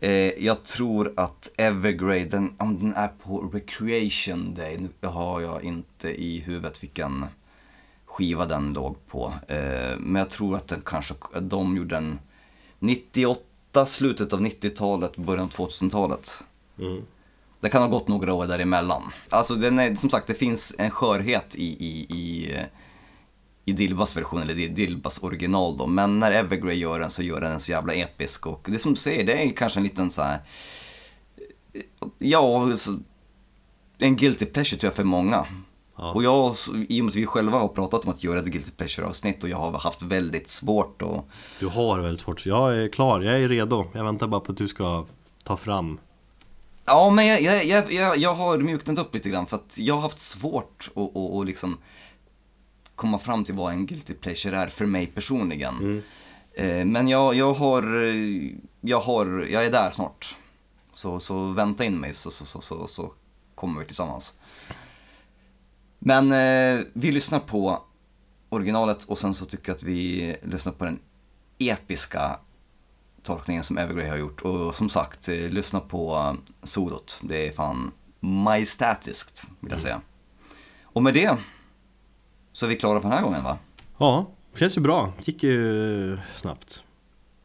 [0.00, 5.64] Eh, jag tror att Evergrey, den, om den är på Recreation Day, nu har jag
[5.64, 7.26] inte i huvudet vilken
[8.04, 9.34] skiva den låg på.
[9.48, 12.18] Eh, men jag tror att den kanske, de gjorde den
[12.78, 16.42] 98, slutet av 90-talet, början av 2000-talet.
[16.78, 17.02] mm.
[17.60, 19.02] Det kan ha gått några år däremellan.
[19.28, 22.56] Alltså den är, som sagt, det finns en skörhet i, i, i,
[23.64, 25.86] i Dilbas version, eller Dilbas original då.
[25.86, 28.46] Men när Evergrey gör den så gör den en så jävla episk.
[28.46, 30.40] Och det som du säger, det är kanske en liten så här.
[32.18, 32.72] Ja,
[33.98, 35.46] en guilty pleasure tror jag för många.
[35.96, 36.12] Ja.
[36.12, 36.56] Och jag,
[36.88, 39.44] i och med att vi själva har pratat om att göra ett guilty pleasure avsnitt
[39.44, 41.24] och jag har haft väldigt svårt att
[41.60, 43.86] Du har väldigt svårt, jag är klar, jag är redo.
[43.92, 45.06] Jag väntar bara på att du ska
[45.44, 45.98] ta fram.
[46.86, 50.00] Ja, men jag, jag, jag, jag, har mjuknat upp lite grann för att jag har
[50.00, 51.78] haft svårt att, att, att liksom
[53.00, 56.02] komma fram till vad en guilty pleasure är för mig personligen.
[56.54, 60.36] Eh, Men jag, jag har, eh, jag har, jag är där snart.
[60.92, 63.12] Så, så vänta in mig så, så, så, så, så
[63.54, 64.32] kommer vi tillsammans.
[65.98, 67.82] Men eh, vi lyssnar på
[68.48, 70.98] originalet och sen så tycker jag att vi lyssnar på den
[71.58, 72.38] episka
[73.22, 74.40] tolkningen som Evergrey har gjort.
[74.40, 77.18] Och som sagt, eh, lyssna på eh, solot.
[77.22, 80.00] Det är fan majestätiskt, vill jag säga.
[80.82, 81.36] Och med det
[82.60, 83.58] så är vi klara för den här gången va?
[83.98, 85.12] Ja, känns ju bra.
[85.24, 86.82] Gick ju snabbt,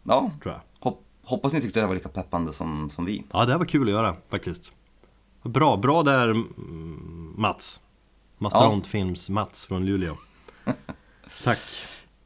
[0.04, 0.62] Ja, tror jag.
[0.92, 3.24] hop- hoppas ni tyckte det var lika peppande som, som vi.
[3.34, 4.72] Ja, det här var kul att göra faktiskt.
[5.44, 7.80] Bra, bra där mm, Mats.
[8.38, 10.16] Mastodontfilms Mats från Luleå.
[11.44, 11.60] tack.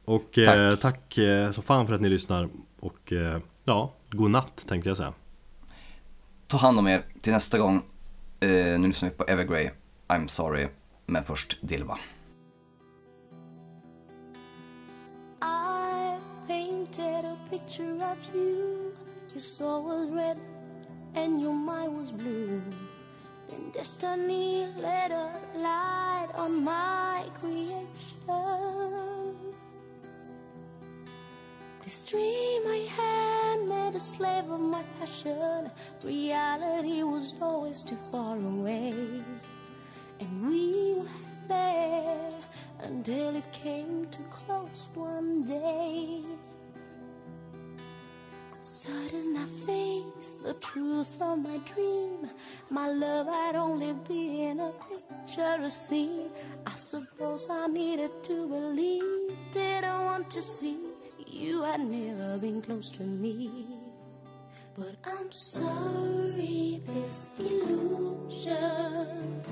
[0.04, 0.80] Och tack, eh, Tack.
[0.80, 2.48] tack eh, så fan för att ni lyssnar.
[2.80, 5.12] Och eh, ja, god natt tänkte jag säga.
[6.46, 7.82] Ta hand om er till nästa gång.
[8.40, 8.48] Eh,
[8.78, 9.70] nu lyssnar vi på Evergrey,
[10.08, 10.68] I'm sorry,
[11.06, 11.98] men först Dilva.
[17.70, 18.92] Picture of you.
[19.32, 20.38] Your soul was red
[21.14, 22.60] and your mind was blue.
[23.48, 27.86] Then destiny let a light on my creation.
[31.84, 35.70] This dream I had made a slave of my passion.
[36.02, 38.94] Reality was always too far away.
[40.18, 41.06] And we were
[41.46, 42.32] there
[42.80, 46.22] until it came too close one day.
[48.62, 52.28] Sudden I face the truth of my dream.
[52.68, 56.28] My love had only been a picture, a scene.
[56.66, 59.34] I suppose I needed to believe.
[59.52, 60.76] Didn't want to see
[61.26, 63.66] you had never been close to me.
[64.76, 69.42] But I'm sorry, this illusion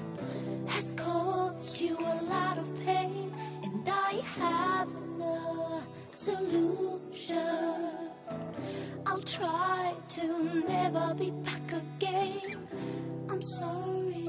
[0.66, 3.32] has caused you a lot of pain,
[3.62, 5.80] and I have no
[6.12, 8.09] solution.
[9.07, 12.69] I'll try to never be back again.
[13.31, 14.29] I'm sorry,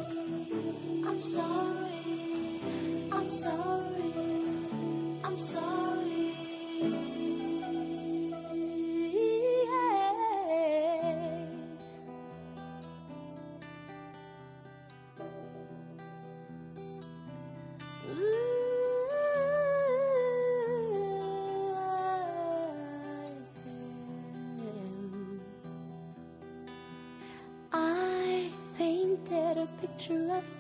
[1.08, 2.62] I'm sorry,
[3.12, 4.14] I'm sorry,
[5.24, 7.09] I'm sorry.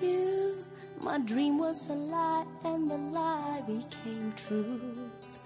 [0.01, 0.64] You.
[1.01, 5.39] My dream was a lie, and the lie became truth.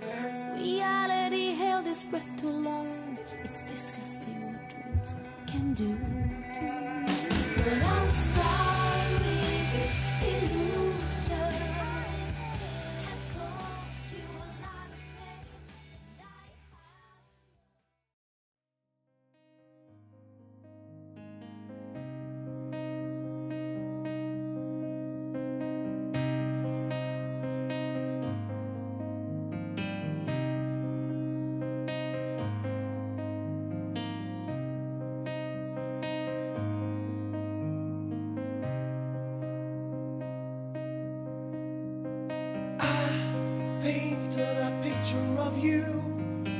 [0.56, 3.18] Reality held its breath too long.
[3.44, 5.16] It's disgusting what dreams
[5.48, 5.96] can do
[6.56, 7.64] to you.
[7.64, 8.53] But I'm sorry,
[45.64, 46.04] you.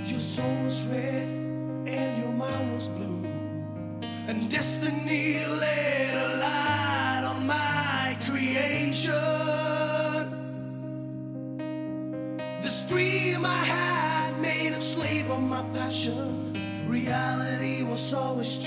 [0.06, 3.26] Your soul was red and your mind was blue.
[4.28, 9.14] And destiny laid a light on my creation.
[12.62, 16.54] This dream I had made a slave of my passion.
[16.88, 18.63] Reality was always